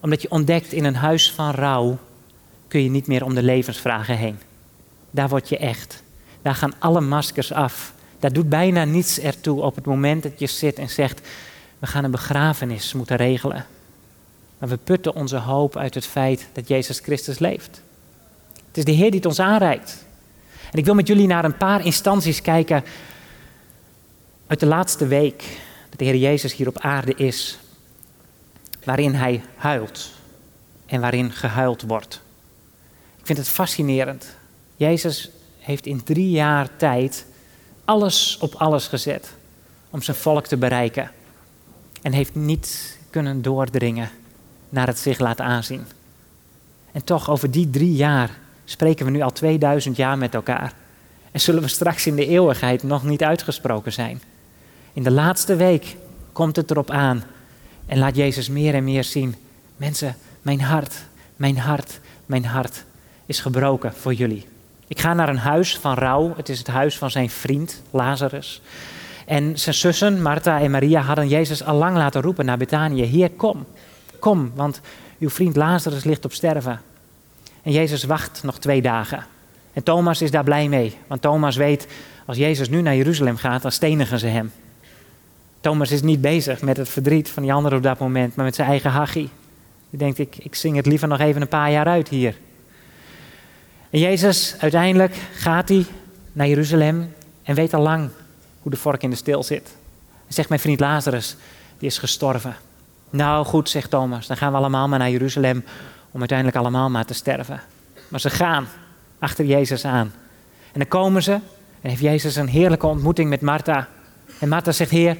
[0.00, 1.98] Omdat je ontdekt in een huis van rouw
[2.68, 4.38] kun je niet meer om de levensvragen heen.
[5.10, 6.02] Daar word je echt.
[6.42, 7.96] Daar gaan alle maskers af.
[8.18, 11.28] Daar doet bijna niets ertoe op het moment dat je zit en zegt:
[11.78, 13.66] We gaan een begrafenis moeten regelen.
[14.58, 17.82] Maar we putten onze hoop uit het feit dat Jezus Christus leeft.
[18.66, 20.06] Het is de Heer die het ons aanreikt.
[20.70, 22.84] En ik wil met jullie naar een paar instanties kijken
[24.46, 25.44] uit de laatste week
[25.88, 27.58] dat de Heer Jezus hier op aarde is,
[28.84, 30.10] waarin Hij huilt
[30.86, 32.20] en waarin gehuild wordt.
[33.18, 34.36] Ik vind het fascinerend.
[34.76, 37.26] Jezus heeft in drie jaar tijd
[37.88, 39.32] alles op alles gezet
[39.90, 41.10] om zijn volk te bereiken
[42.02, 44.10] en heeft niet kunnen doordringen
[44.68, 45.86] naar het zich laten aanzien.
[46.92, 50.72] En toch, over die drie jaar spreken we nu al 2000 jaar met elkaar.
[51.30, 54.22] En zullen we straks in de eeuwigheid nog niet uitgesproken zijn.
[54.92, 55.96] In de laatste week
[56.32, 57.24] komt het erop aan.
[57.86, 59.34] En laat Jezus meer en meer zien.
[59.76, 60.94] Mensen, mijn hart,
[61.36, 62.84] mijn hart, mijn hart
[63.26, 64.46] is gebroken voor jullie.
[64.88, 66.32] Ik ga naar een huis van rouw.
[66.36, 68.60] Het is het huis van zijn vriend, Lazarus.
[69.26, 73.02] En zijn zussen, Martha en Maria, hadden Jezus al lang laten roepen naar Betanië.
[73.02, 73.66] Heer, kom.
[74.18, 74.80] Kom, want
[75.18, 76.80] uw vriend Lazarus ligt op sterven.
[77.62, 79.24] En Jezus wacht nog twee dagen.
[79.72, 81.86] En Thomas is daar blij mee, want Thomas weet,
[82.26, 84.52] als Jezus nu naar Jeruzalem gaat, dan stenigen ze hem.
[85.60, 88.54] Thomas is niet bezig met het verdriet van die anderen op dat moment, maar met
[88.54, 89.28] zijn eigen hachie.
[89.90, 92.36] Die denkt, ik, ik zing het liever nog even een paar jaar uit hier.
[93.90, 95.86] En Jezus, uiteindelijk gaat hij
[96.32, 98.10] naar Jeruzalem en weet al lang
[98.62, 99.68] hoe de vork in de steel zit.
[100.06, 101.36] Hij zegt, mijn vriend Lazarus,
[101.78, 102.56] die is gestorven.
[103.10, 105.64] Nou goed, zegt Thomas, dan gaan we allemaal maar naar Jeruzalem
[106.10, 107.60] om uiteindelijk allemaal maar te sterven.
[108.08, 108.68] Maar ze gaan
[109.18, 110.12] achter Jezus aan.
[110.72, 111.32] En dan komen ze
[111.80, 113.88] en heeft Jezus een heerlijke ontmoeting met Martha.
[114.38, 115.16] En Martha zegt, Heer,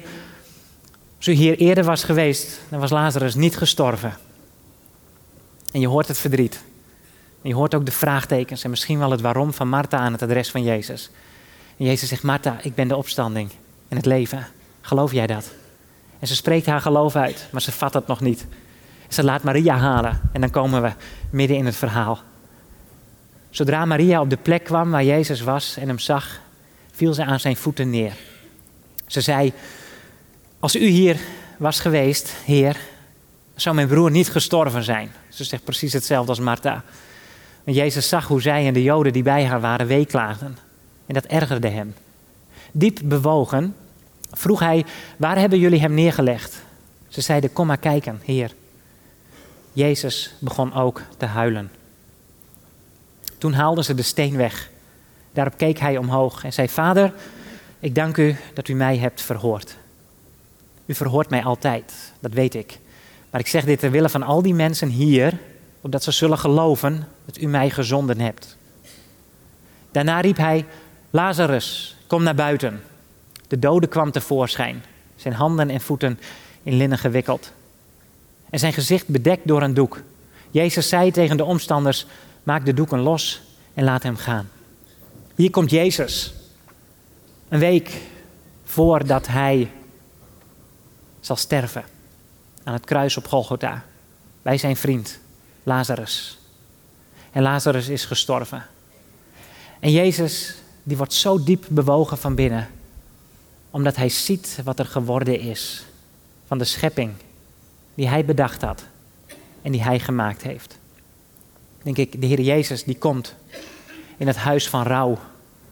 [1.17, 4.13] als u hier eerder was geweest, dan was Lazarus niet gestorven.
[5.71, 6.63] En je hoort het verdriet.
[7.41, 10.51] Je hoort ook de vraagtekens en misschien wel het waarom van Martha aan het adres
[10.51, 11.09] van Jezus.
[11.75, 13.51] Jezus zegt, Martha, ik ben de opstanding
[13.87, 14.47] en het leven.
[14.81, 15.51] Geloof jij dat?
[16.19, 18.45] En ze spreekt haar geloof uit, maar ze vat het nog niet.
[19.07, 20.91] Ze laat Maria halen en dan komen we
[21.29, 22.19] midden in het verhaal.
[23.49, 26.39] Zodra Maria op de plek kwam waar Jezus was en hem zag,
[26.91, 28.13] viel ze aan zijn voeten neer.
[29.07, 29.53] Ze zei:
[30.59, 31.19] Als u hier
[31.57, 32.77] was geweest, Heer,
[33.55, 35.11] zou mijn broer niet gestorven zijn.
[35.29, 36.83] Ze zegt precies hetzelfde als Martha.
[37.69, 40.57] En Jezus zag hoe zij en de Joden die bij haar waren weeklaagden.
[41.05, 41.93] En dat ergerde hem.
[42.71, 43.75] Diep bewogen
[44.31, 44.85] vroeg hij:
[45.17, 46.61] Waar hebben jullie hem neergelegd?
[47.07, 48.53] Ze zeiden: Kom maar kijken, Heer.
[49.73, 51.71] Jezus begon ook te huilen.
[53.37, 54.69] Toen haalden ze de steen weg.
[55.31, 57.13] Daarop keek hij omhoog en zei: Vader,
[57.79, 59.77] ik dank u dat u mij hebt verhoord.
[60.85, 62.79] U verhoort mij altijd, dat weet ik.
[63.29, 65.39] Maar ik zeg dit ter wille van al die mensen hier,
[65.81, 68.57] opdat ze zullen geloven dat u mij gezonden hebt.
[69.91, 70.65] Daarna riep hij:
[71.09, 72.81] Lazarus, kom naar buiten.
[73.47, 74.83] De dode kwam tevoorschijn,
[75.15, 76.19] zijn handen en voeten
[76.63, 77.51] in linnen gewikkeld
[78.49, 80.01] en zijn gezicht bedekt door een doek.
[80.51, 82.05] Jezus zei tegen de omstanders:
[82.43, 83.41] Maak de doeken los
[83.73, 84.49] en laat hem gaan.
[85.35, 86.33] Hier komt Jezus.
[87.49, 88.01] Een week
[88.63, 89.71] voordat hij
[91.19, 91.83] zal sterven
[92.63, 93.85] aan het kruis op Golgotha
[94.41, 95.19] bij zijn vriend
[95.63, 96.37] Lazarus.
[97.31, 98.65] En Lazarus is gestorven.
[99.79, 102.69] En Jezus, die wordt zo diep bewogen van binnen,
[103.69, 105.85] omdat hij ziet wat er geworden is
[106.47, 107.11] van de schepping
[107.95, 108.83] die hij bedacht had
[109.61, 110.77] en die hij gemaakt heeft.
[111.83, 113.35] Denk ik, de Heer Jezus die komt
[114.17, 115.11] in het huis van rouw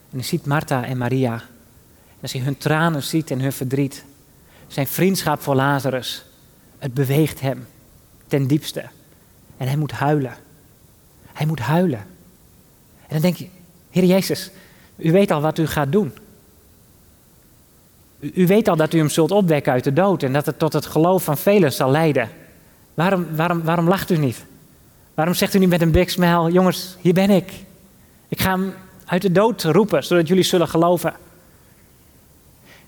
[0.09, 1.33] en hij ziet Martha en Maria.
[1.33, 4.03] En als hij hun tranen ziet en hun verdriet,
[4.67, 6.25] zijn vriendschap voor Lazarus,
[6.77, 7.67] het beweegt hem
[8.27, 8.89] ten diepste.
[9.57, 10.35] En hij moet huilen.
[11.33, 11.99] Hij moet huilen.
[13.01, 13.47] En dan denk je,
[13.89, 14.49] Heer Jezus,
[14.95, 16.13] u weet al wat u gaat doen.
[18.19, 20.73] U, weet al dat u hem zult opwekken uit de dood en dat het tot
[20.73, 22.29] het geloof van velen zal leiden.
[22.93, 24.45] Waarom, waarom, waarom lacht u niet?
[25.13, 27.51] Waarom zegt u niet met een big smile, jongens, hier ben ik.
[28.27, 28.73] Ik ga hem
[29.05, 31.13] uit de dood roepen, zodat jullie zullen geloven.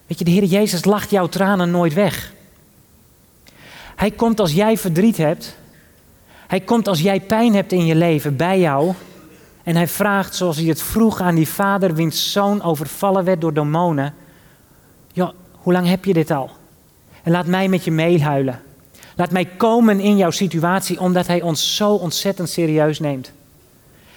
[0.07, 2.33] Weet je, de Heer Jezus lacht jouw tranen nooit weg.
[3.95, 5.57] Hij komt als jij verdriet hebt.
[6.49, 8.93] Hij komt als jij pijn hebt in je leven bij jou.
[9.63, 13.53] En hij vraagt, zoals hij het vroeg aan die vader, wiens zoon overvallen werd door
[13.53, 14.13] demonen.
[15.11, 16.49] Ja, hoe lang heb je dit al?
[17.23, 18.61] En laat mij met je meehuilen.
[19.15, 23.31] Laat mij komen in jouw situatie, omdat hij ons zo ontzettend serieus neemt.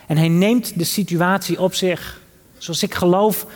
[0.06, 2.20] En hij neemt de situatie op zich.
[2.58, 3.46] Zoals ik geloof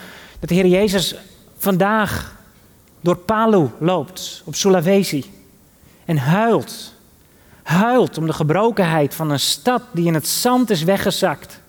[0.41, 1.15] dat de Heer Jezus
[1.57, 2.37] vandaag
[3.01, 5.25] door Palu loopt, op Sulawesi.
[6.05, 6.95] En huilt.
[7.67, 11.61] Huilt om de gebrokenheid van een stad die in het zand is weggezakt.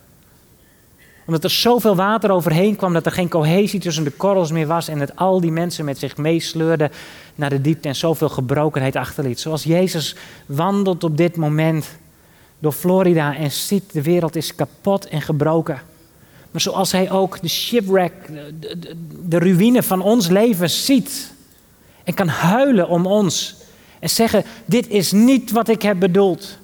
[1.26, 4.88] Omdat er zoveel water overheen kwam dat er geen cohesie tussen de korrels meer was.
[4.88, 6.92] En dat al die mensen met zich meesleurden
[7.36, 9.40] naar de diepte en zoveel gebrokenheid achterliet.
[9.40, 11.98] Zoals Jezus wandelt op dit moment
[12.60, 15.82] door Florida en ziet de wereld is kapot en gebroken.
[16.52, 18.28] Maar zoals hij ook de shipwreck,
[18.60, 18.96] de, de,
[19.28, 21.34] de ruïne van ons leven ziet.
[22.04, 23.56] En kan huilen om ons.
[24.00, 26.58] En zeggen, dit is niet wat ik heb bedoeld.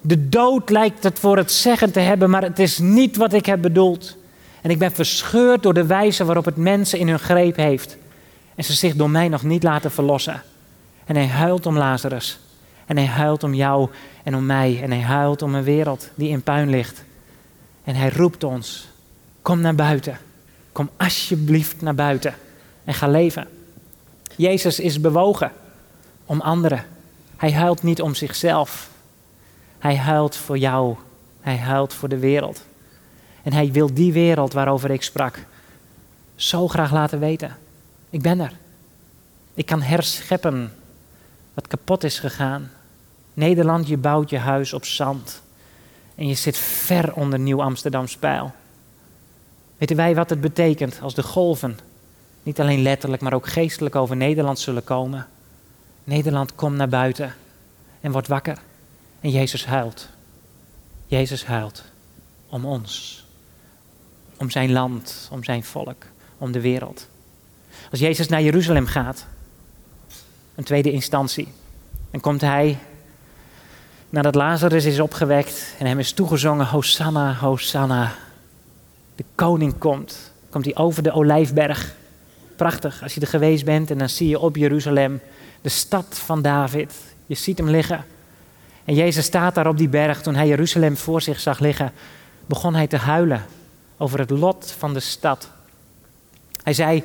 [0.00, 3.46] De dood lijkt het voor het zeggen te hebben, maar het is niet wat ik
[3.46, 4.16] heb bedoeld.
[4.62, 7.96] En ik ben verscheurd door de wijze waarop het mensen in hun greep heeft.
[8.54, 10.42] En ze zich door mij nog niet laten verlossen.
[11.04, 12.38] En hij huilt om Lazarus.
[12.86, 13.88] En hij huilt om jou
[14.24, 14.80] en om mij.
[14.82, 17.04] En hij huilt om een wereld die in puin ligt.
[17.84, 18.88] En hij roept ons:
[19.42, 20.18] Kom naar buiten.
[20.72, 22.34] Kom alsjeblieft naar buiten.
[22.84, 23.48] En ga leven.
[24.36, 25.52] Jezus is bewogen
[26.28, 26.84] om anderen.
[27.36, 28.90] Hij huilt niet om zichzelf.
[29.78, 30.96] Hij huilt voor jou.
[31.40, 32.62] Hij huilt voor de wereld.
[33.42, 35.44] En hij wil die wereld waarover ik sprak
[36.34, 37.56] zo graag laten weten.
[38.10, 38.52] Ik ben er.
[39.54, 40.72] Ik kan herscheppen
[41.54, 42.70] wat kapot is gegaan.
[43.34, 45.42] Nederland, je bouwt je huis op zand.
[46.14, 48.52] En je zit ver onder Nieuw Amsterdam Spijl.
[49.78, 51.78] Weten wij wat het betekent als de golven,
[52.42, 55.26] niet alleen letterlijk, maar ook geestelijk over Nederland zullen komen?
[56.08, 57.34] Nederland, kom naar buiten
[58.00, 58.58] en word wakker.
[59.20, 60.08] En Jezus huilt.
[61.06, 61.84] Jezus huilt
[62.48, 63.24] om ons,
[64.36, 66.04] om zijn land, om zijn volk,
[66.38, 67.08] om de wereld.
[67.90, 69.26] Als Jezus naar Jeruzalem gaat,
[70.54, 71.48] een tweede instantie,
[72.10, 72.78] dan komt hij
[74.10, 78.12] nadat Lazarus is opgewekt en hem is toegezongen, Hosanna, Hosanna.
[79.14, 81.94] De koning komt, komt hij over de olijfberg.
[82.56, 85.20] Prachtig, als je er geweest bent en dan zie je op Jeruzalem
[85.60, 86.92] de stad van David.
[87.26, 88.04] Je ziet hem liggen.
[88.84, 90.22] En Jezus staat daar op die berg.
[90.22, 91.92] Toen hij Jeruzalem voor zich zag liggen,
[92.46, 93.44] begon hij te huilen
[93.96, 95.50] over het lot van de stad.
[96.62, 97.04] Hij zei,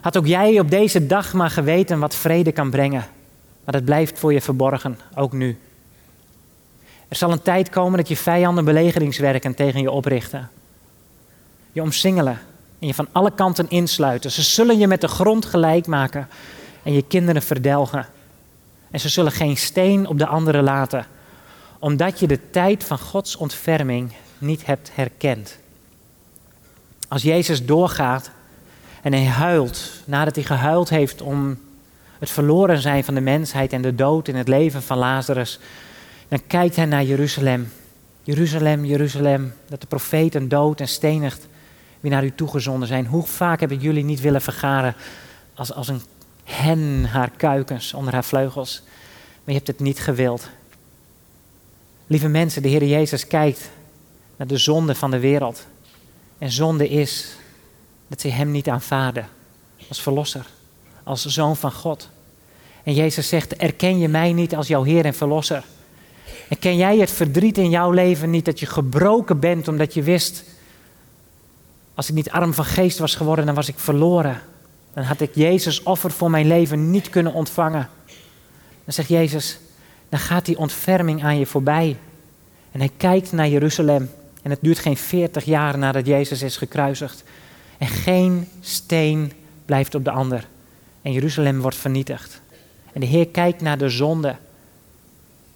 [0.00, 3.06] had ook jij op deze dag maar geweten wat vrede kan brengen.
[3.64, 5.58] Maar dat blijft voor je verborgen, ook nu.
[7.08, 10.50] Er zal een tijd komen dat je vijanden belegeringswerken tegen je oprichten.
[11.72, 12.38] Je omsingelen
[12.78, 14.30] en je van alle kanten insluiten.
[14.30, 16.28] Ze zullen je met de grond gelijk maken
[16.82, 18.06] en je kinderen verdelgen.
[18.90, 21.06] En ze zullen geen steen op de andere laten,
[21.78, 25.58] omdat je de tijd van Gods ontferming niet hebt herkend.
[27.08, 28.30] Als Jezus doorgaat
[29.02, 31.58] en hij huilt, nadat hij gehuild heeft om
[32.18, 35.58] het verloren zijn van de mensheid en de dood in het leven van Lazarus,
[36.28, 37.72] dan kijkt hij naar Jeruzalem.
[38.22, 41.48] Jeruzalem, Jeruzalem, dat de profeten dood en stenigd
[42.00, 43.06] wie naar u toegezonden zijn.
[43.06, 44.94] Hoe vaak heb ik jullie niet willen vergaren
[45.54, 46.02] als, als een
[46.52, 48.82] hen haar kuikens onder haar vleugels.
[49.14, 50.48] Maar je hebt het niet gewild.
[52.06, 53.70] Lieve mensen, de Heer Jezus kijkt
[54.36, 55.66] naar de zonde van de wereld.
[56.38, 57.36] En zonde is
[58.08, 59.28] dat ze hem niet aanvaarden
[59.88, 60.46] als verlosser,
[61.02, 62.08] als zoon van God.
[62.82, 65.64] En Jezus zegt, erken je mij niet als jouw Heer en Verlosser?
[66.48, 70.02] En ken jij het verdriet in jouw leven niet dat je gebroken bent omdat je
[70.02, 70.44] wist
[71.94, 74.40] Als ik niet arm van geest was geworden, dan was ik verloren.
[74.94, 77.88] Dan had ik Jezus offer voor mijn leven niet kunnen ontvangen.
[78.84, 79.58] Dan zegt Jezus,
[80.08, 81.96] dan gaat die ontferming aan je voorbij.
[82.72, 84.10] En hij kijkt naar Jeruzalem.
[84.42, 87.24] En het duurt geen veertig jaar nadat Jezus is gekruisigd.
[87.78, 89.32] En geen steen
[89.64, 90.48] blijft op de ander.
[91.02, 92.40] En Jeruzalem wordt vernietigd.
[92.92, 94.36] En de Heer kijkt naar de zonde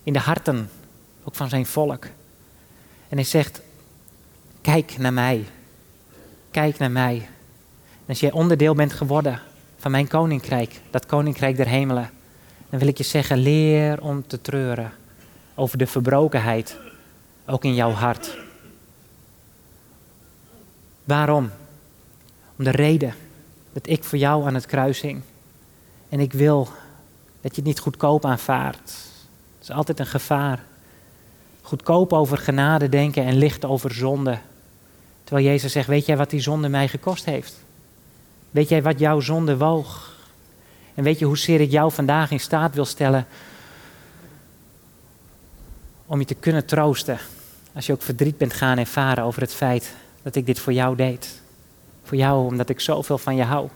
[0.03, 0.71] in de harten,
[1.25, 2.05] ook van zijn volk.
[3.09, 3.61] En hij zegt,
[4.61, 5.45] kijk naar mij.
[6.51, 7.29] Kijk naar mij.
[8.09, 9.41] Als jij onderdeel bent geworden
[9.77, 12.11] van mijn koninkrijk, dat koninkrijk der hemelen,
[12.71, 14.93] dan wil ik je zeggen, leer om te treuren
[15.55, 16.77] over de verbrokenheid,
[17.47, 18.39] ook in jouw hart.
[21.05, 21.51] Waarom?
[22.59, 23.15] Om de reden
[23.73, 25.23] dat ik voor jou aan het kruis hing.
[26.09, 26.69] En ik wil
[27.41, 28.91] dat je het niet goedkoop aanvaardt.
[29.59, 30.65] Het is altijd een gevaar.
[31.63, 34.39] Goedkoop over genade denken en licht over zonde.
[35.25, 37.65] Terwijl Jezus zegt, weet jij wat die zonde mij gekost heeft?
[38.57, 40.15] Weet jij wat jouw zonde woog?
[40.95, 43.27] En weet je hoezeer ik jou vandaag in staat wil stellen
[46.07, 47.19] om je te kunnen troosten
[47.75, 50.97] als je ook verdriet bent gaan ervaren over het feit dat ik dit voor jou
[50.97, 51.43] deed.
[52.03, 53.69] Voor jou omdat ik zoveel van je hou.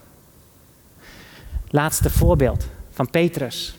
[1.68, 3.76] Laatste voorbeeld van Petrus.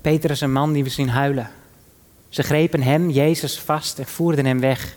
[0.00, 1.50] Petrus, een man die we zien huilen.
[2.28, 4.96] Ze grepen hem, Jezus, vast en voerden hem weg.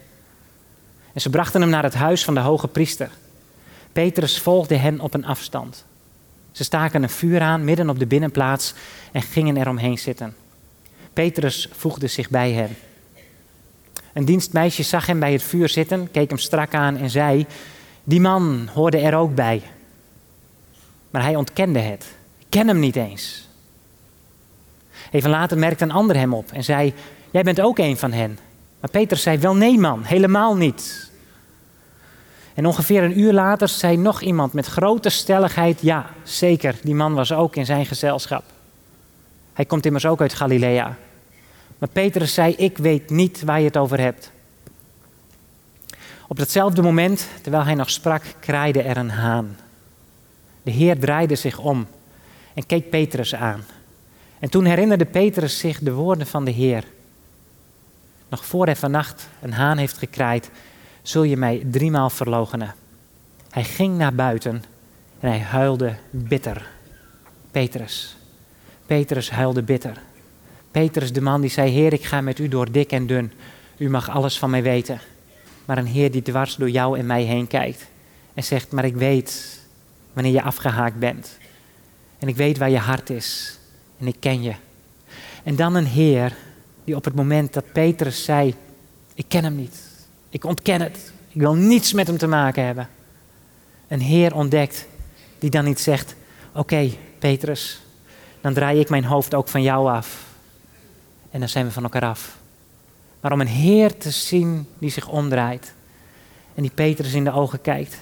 [1.14, 3.10] En ze brachten hem naar het huis van de hoge priester.
[3.98, 5.86] Petrus volgde hen op een afstand.
[6.52, 8.74] Ze staken een vuur aan midden op de binnenplaats
[9.12, 10.36] en gingen eromheen zitten.
[11.14, 12.78] Petrus voegde zich bij hen.
[14.14, 17.46] Een dienstmeisje zag hem bij het vuur zitten, keek hem strak aan en zei:
[18.04, 19.62] Die man hoorde er ook bij.
[21.10, 22.06] Maar hij ontkende het.
[22.50, 23.48] Ken hem niet eens.
[25.12, 26.94] Even later merkte een ander hem op en zei:
[27.32, 28.40] Jij bent ook een van hen.
[28.80, 31.07] Maar Petrus zei: Wel nee, man, helemaal niet.
[32.58, 37.14] En ongeveer een uur later zei nog iemand met grote stelligheid: Ja, zeker, die man
[37.14, 38.44] was ook in zijn gezelschap.
[39.54, 40.98] Hij komt immers ook uit Galilea.
[41.78, 44.32] Maar Petrus zei: Ik weet niet waar je het over hebt.
[46.28, 49.58] Op datzelfde moment, terwijl hij nog sprak, kraaide er een haan.
[50.62, 51.88] De Heer draaide zich om
[52.54, 53.64] en keek Petrus aan.
[54.40, 56.84] En toen herinnerde Petrus zich de woorden van de Heer.
[58.30, 60.50] Nog voor hij vannacht een haan heeft gekraaid,
[61.08, 62.76] zul je mij driemaal verloochenen.
[63.50, 64.64] Hij ging naar buiten
[65.20, 66.68] en hij huilde bitter.
[67.52, 68.18] Petrus.
[68.86, 70.02] Petrus huilde bitter.
[70.72, 73.32] Petrus, de man die zei: Heer, ik ga met u door dik en dun.
[73.78, 75.00] U mag alles van mij weten.
[75.66, 77.88] Maar een Heer die dwars door jou en mij heen kijkt
[78.34, 79.62] en zegt: Maar ik weet
[80.14, 81.38] wanneer je afgehaakt bent.
[82.20, 83.60] En ik weet waar je hart is.
[84.00, 84.54] En ik ken je.
[85.44, 86.36] En dan een Heer
[86.84, 88.56] die op het moment dat Petrus zei:
[89.14, 89.97] Ik ken hem niet.
[90.30, 91.12] Ik ontken het.
[91.28, 92.90] Ik wil niets met hem te maken hebben.
[93.88, 94.88] Een Heer ontdekt
[95.40, 96.16] die dan niet zegt:
[96.54, 97.82] Oké, Petrus,
[98.42, 100.26] dan draai ik mijn hoofd ook van jou af.
[101.30, 102.38] En dan zijn we van elkaar af.
[103.20, 105.74] Maar om een Heer te zien die zich omdraait
[106.56, 108.02] en die Petrus in de ogen kijkt.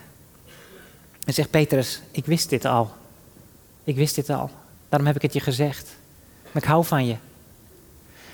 [1.25, 2.93] En zegt: Petrus, ik wist dit al.
[3.83, 4.49] Ik wist dit al.
[4.89, 5.95] Daarom heb ik het je gezegd.
[6.51, 7.15] Maar ik hou van je.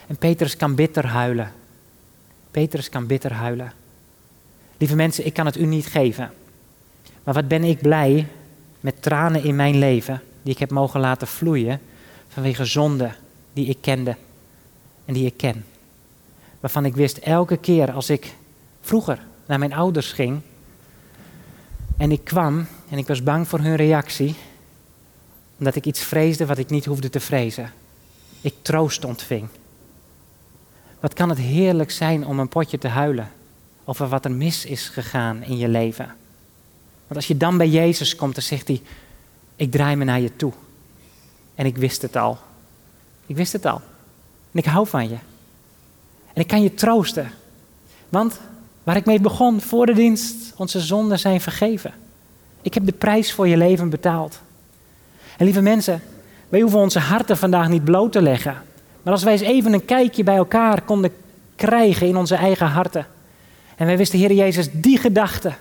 [0.08, 1.54] En Petrus kan bitter huilen.
[2.51, 3.73] Petrus kan bitter huilen.
[4.82, 6.32] Lieve mensen, ik kan het u niet geven.
[7.24, 8.28] Maar wat ben ik blij
[8.80, 11.82] met tranen in mijn leven die ik heb mogen laten vloeien
[12.28, 13.12] vanwege zonde
[13.54, 14.15] die ik kende
[15.06, 15.65] en die ik ken.
[16.60, 18.34] Waarvan ik wist elke keer als ik
[18.82, 20.41] vroeger naar mijn ouders ging
[21.98, 24.36] en ik kwam en ik was bang voor hun reactie,
[25.58, 27.72] omdat ik iets vreesde wat ik niet hoefde te vrezen.
[28.41, 29.48] Ik troost ontving.
[31.00, 33.32] Wat kan het heerlijk zijn om een potje te huilen
[33.86, 36.06] over wat er mis is gegaan in je leven.
[37.08, 38.82] Want als je dan bij Jezus komt, dan zegt hij:
[39.56, 40.54] Ik draai me naar je toe.
[41.56, 42.38] En ik wist het al.
[43.26, 43.82] Ik wist het al.
[44.52, 45.17] En ik hou van je.
[46.34, 47.32] En ik kan je troosten.
[48.10, 48.39] Want
[48.84, 51.94] waar ik mee begon voor de dienst, onze zonden zijn vergeven.
[52.62, 54.39] Ik heb de prijs voor je leven betaald.
[55.38, 56.01] En lieve mensen,
[56.49, 58.64] wij hoeven onze harten vandaag niet bloot te leggen.
[59.03, 61.12] Maar als wij eens even een kijkje bij elkaar konden
[61.55, 63.08] krijgen in onze eigen harten.
[63.82, 65.51] En wij wisten, Heer Jezus, die gedachte.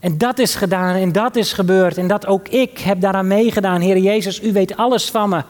[0.00, 1.98] En dat is gedaan en dat is gebeurd.
[1.98, 3.80] En dat ook ik heb daaraan meegedaan.
[3.80, 5.42] Heer Jezus, u weet alles van me.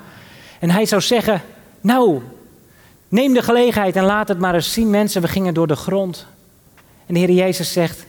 [0.59, 1.43] En hij zou zeggen,
[1.81, 2.21] nou,
[3.09, 4.91] neem de gelegenheid en laat het maar eens zien.
[4.91, 6.27] Mensen, we gingen door de grond.
[7.07, 8.07] En de Heer Jezus zegt,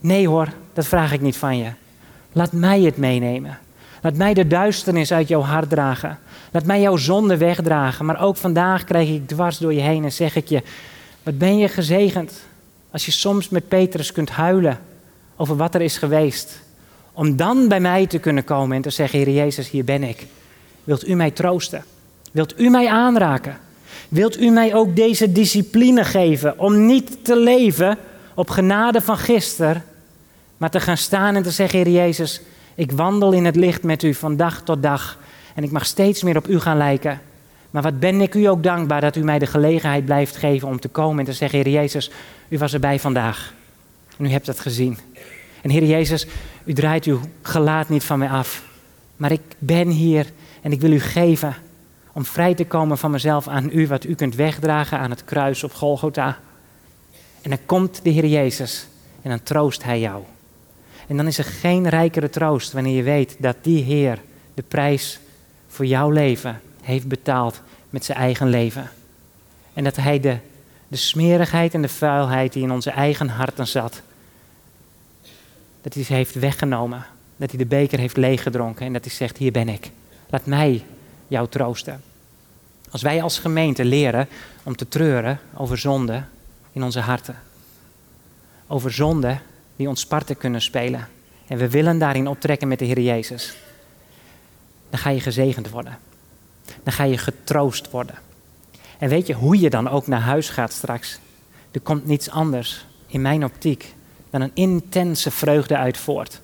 [0.00, 1.70] nee hoor, dat vraag ik niet van je.
[2.32, 3.58] Laat mij het meenemen.
[4.00, 6.18] Laat mij de duisternis uit jouw hart dragen.
[6.50, 8.04] Laat mij jouw zonde wegdragen.
[8.04, 10.62] Maar ook vandaag krijg ik dwars door je heen en zeg ik je:
[11.22, 12.50] Wat ben je gezegend
[12.92, 14.80] als je soms met Petrus kunt huilen
[15.36, 16.60] over wat er is geweest.
[17.12, 20.26] Om dan bij mij te kunnen komen en te zeggen, Heer Jezus, hier ben ik.
[20.84, 21.84] Wilt u mij troosten?
[22.32, 23.58] Wilt u mij aanraken?
[24.08, 27.98] Wilt u mij ook deze discipline geven om niet te leven
[28.34, 29.84] op genade van gisteren,
[30.56, 32.40] maar te gaan staan en te zeggen, Heer Jezus,
[32.74, 35.18] ik wandel in het licht met u van dag tot dag
[35.54, 37.20] en ik mag steeds meer op u gaan lijken.
[37.70, 40.80] Maar wat ben ik u ook dankbaar dat u mij de gelegenheid blijft geven om
[40.80, 42.10] te komen en te zeggen, Heer Jezus,
[42.52, 43.54] u was erbij vandaag.
[44.16, 44.98] En u hebt het gezien.
[45.62, 46.26] En Heer Jezus,
[46.64, 48.64] u draait uw gelaat niet van mij af.
[49.16, 50.26] Maar ik ben hier
[50.60, 51.54] en ik wil u geven
[52.12, 55.64] om vrij te komen van mezelf aan u, wat u kunt wegdragen aan het kruis
[55.64, 56.38] op Golgotha.
[57.42, 58.86] En dan komt de Heer Jezus
[59.22, 60.22] en dan troost Hij jou.
[61.06, 64.18] En dan is er geen rijkere troost wanneer je weet dat die Heer
[64.54, 65.20] de prijs
[65.68, 68.90] voor jouw leven heeft betaald met zijn eigen leven.
[69.72, 70.36] En dat Hij de,
[70.92, 74.02] de smerigheid en de vuilheid die in onze eigen harten zat,
[75.80, 77.06] dat Hij ze heeft weggenomen.
[77.36, 79.90] Dat Hij de beker heeft leeggedronken en dat Hij zegt, hier ben ik.
[80.30, 80.84] Laat mij
[81.28, 82.02] jou troosten.
[82.90, 84.28] Als wij als gemeente leren
[84.62, 86.22] om te treuren over zonde
[86.72, 87.36] in onze harten.
[88.66, 89.38] Over zonde
[89.76, 91.08] die ons parten kunnen spelen.
[91.46, 93.54] En we willen daarin optrekken met de Heer Jezus.
[94.90, 95.98] Dan ga je gezegend worden.
[96.82, 98.14] Dan ga je getroost worden.
[99.02, 101.18] En weet je hoe je dan ook naar huis gaat straks?
[101.70, 103.94] Er komt niets anders in mijn optiek
[104.30, 106.40] dan een intense vreugde uit voort.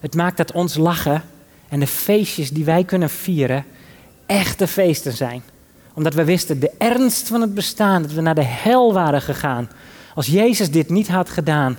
[0.00, 1.22] Het maakt dat ons lachen
[1.68, 3.64] en de feestjes die wij kunnen vieren
[4.26, 5.42] echte feesten zijn.
[5.92, 9.68] Omdat we wisten de ernst van het bestaan, dat we naar de hel waren gegaan.
[10.14, 11.78] Als Jezus dit niet had gedaan,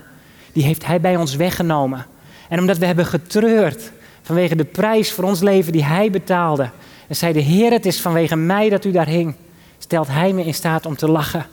[0.51, 2.05] die heeft Hij bij ons weggenomen.
[2.49, 3.91] En omdat we hebben getreurd
[4.22, 6.70] vanwege de prijs voor ons leven die Hij betaalde.
[7.07, 9.36] En zei de Heer, het is vanwege mij dat u daar hing.
[9.84, 11.46] Stelt Hij me in staat om te lachen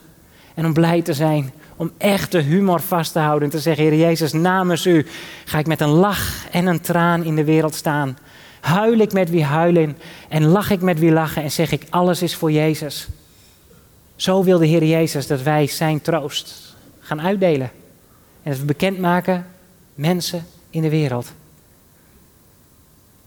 [0.54, 1.52] en om blij te zijn.
[1.76, 5.06] Om echte humor vast te houden en te zeggen, Heer Jezus, namens u
[5.44, 8.18] ga ik met een lach en een traan in de wereld staan.
[8.60, 12.22] Huil ik met wie huilen en lach ik met wie lachen en zeg ik, alles
[12.22, 13.08] is voor Jezus.
[14.16, 17.70] Zo wil de Heer Jezus dat wij zijn troost gaan uitdelen.
[18.42, 19.46] En dat we bekendmaken
[19.94, 21.32] mensen in de wereld.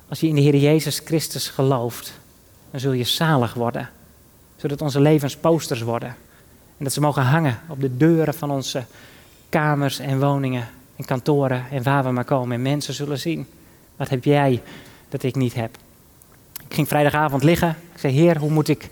[0.09, 2.13] Als je in de Heer Jezus Christus gelooft,
[2.71, 3.89] dan zul je zalig worden.
[4.63, 6.09] Zodat onze levens posters worden.
[6.77, 8.83] En dat ze mogen hangen op de deuren van onze
[9.49, 12.55] kamers en woningen en kantoren en waar we maar komen.
[12.55, 13.47] En mensen zullen zien,
[13.95, 14.61] wat heb jij
[15.09, 15.77] dat ik niet heb?
[16.67, 17.69] Ik ging vrijdagavond liggen.
[17.93, 18.89] Ik zei, Heer, hoe moet ik,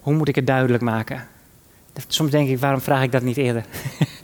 [0.00, 1.26] hoe moet ik het duidelijk maken?
[2.06, 3.64] Soms denk ik, waarom vraag ik dat niet eerder?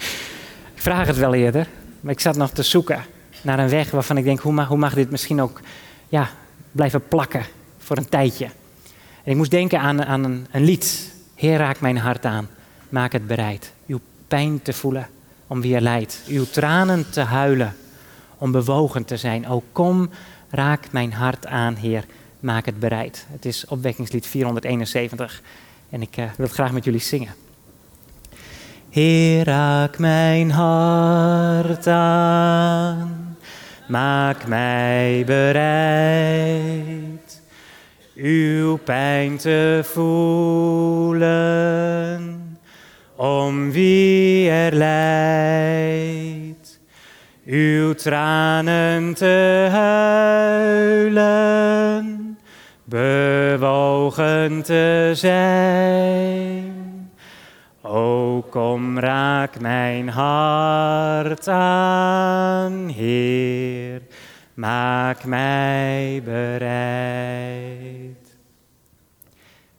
[0.75, 1.69] ik vraag het wel eerder,
[2.01, 3.05] maar ik zat nog te zoeken
[3.43, 5.61] naar een weg waarvan ik denk, hoe mag, hoe mag dit misschien ook
[6.09, 6.31] ja,
[6.73, 7.45] blijven plakken
[7.79, 8.49] voor een tijdje?
[9.27, 11.13] En ik moest denken aan, aan een, een lied.
[11.35, 12.49] Heer, raak mijn hart aan.
[12.89, 13.73] Maak het bereid.
[13.87, 15.07] Uw pijn te voelen
[15.47, 16.23] om er lijdt.
[16.29, 17.75] Uw tranen te huilen
[18.39, 19.49] om bewogen te zijn.
[19.49, 20.11] O kom,
[20.51, 22.05] raak mijn hart aan, Heer.
[22.41, 23.27] Maak het bereid.
[23.31, 25.43] Het is opwekkingslied 471.
[25.91, 27.35] En ik uh, wil het graag met jullie zingen.
[28.91, 33.37] Heer, raak mijn hart aan.
[33.89, 37.07] Maak mij bereid.
[38.17, 41.27] Uw pijn te voelen
[43.17, 46.21] om wie er lijdt,
[47.47, 51.19] uw tranen te huilen,
[52.85, 56.75] bewogen te zijn.
[57.83, 64.06] O kom, raak mijn hart aan, Heer,
[64.57, 66.67] maak mij bereid.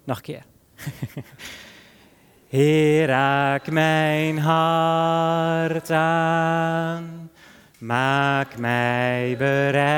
[0.04, 0.44] Nog een keer.
[2.50, 7.32] Heer, raak mijn hart aan,
[7.78, 9.92] maak mij bereid,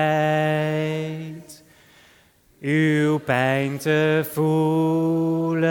[2.59, 5.69] uw pijn te voelen,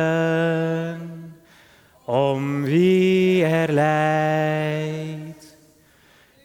[2.04, 5.27] om wie er lijdt,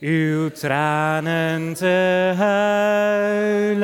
[0.04, 3.84] uw tranen te huilen,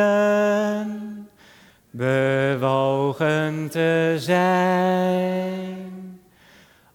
[1.89, 6.19] bewogen te zijn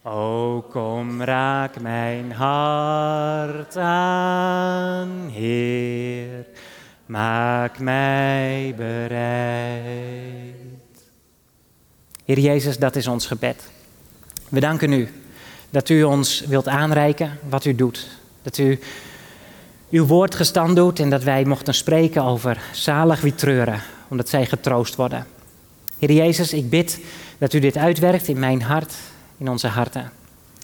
[0.02, 6.46] O kom, raak mijn hart aan, Heer,
[7.06, 9.84] maak mij bereid.
[12.24, 13.70] Heer Jezus, dat is ons gebed.
[14.48, 15.08] We danken u
[15.70, 18.08] dat u ons wilt aanreiken wat u doet.
[18.42, 18.78] Dat u
[19.90, 24.46] uw woord gestand doet en dat wij mochten spreken over zalig wie treuren, omdat zij
[24.46, 25.26] getroost worden.
[25.98, 27.00] Heer Jezus, ik bid
[27.38, 28.94] dat u dit uitwerkt in mijn hart,
[29.38, 30.10] in onze harten.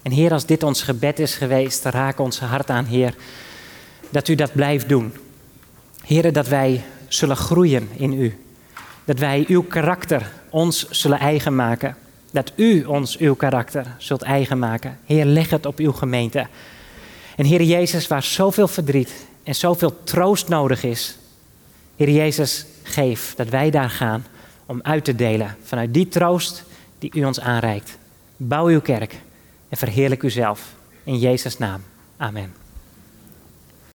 [0.02, 3.14] En Heer, als dit ons gebed is geweest, raak onze hart aan, Heer.
[4.10, 5.12] dat u dat blijft doen.
[6.04, 8.38] Heren, dat wij zullen groeien in u.
[9.04, 11.96] Dat wij uw karakter ons zullen eigen maken.
[12.30, 14.98] Dat u ons uw karakter zult eigen maken.
[15.04, 16.46] Heer, leg het op uw gemeente.
[17.40, 21.18] En Heer Jezus, waar zoveel verdriet en zoveel troost nodig is.
[21.96, 24.26] Heer Jezus, geef dat wij daar gaan
[24.66, 26.64] om uit te delen vanuit die troost
[26.98, 27.98] die u ons aanreikt.
[28.36, 29.20] Bouw uw kerk
[29.68, 30.74] en verheerlijk uzelf.
[31.04, 31.82] In Jezus' naam.
[32.16, 32.59] Amen.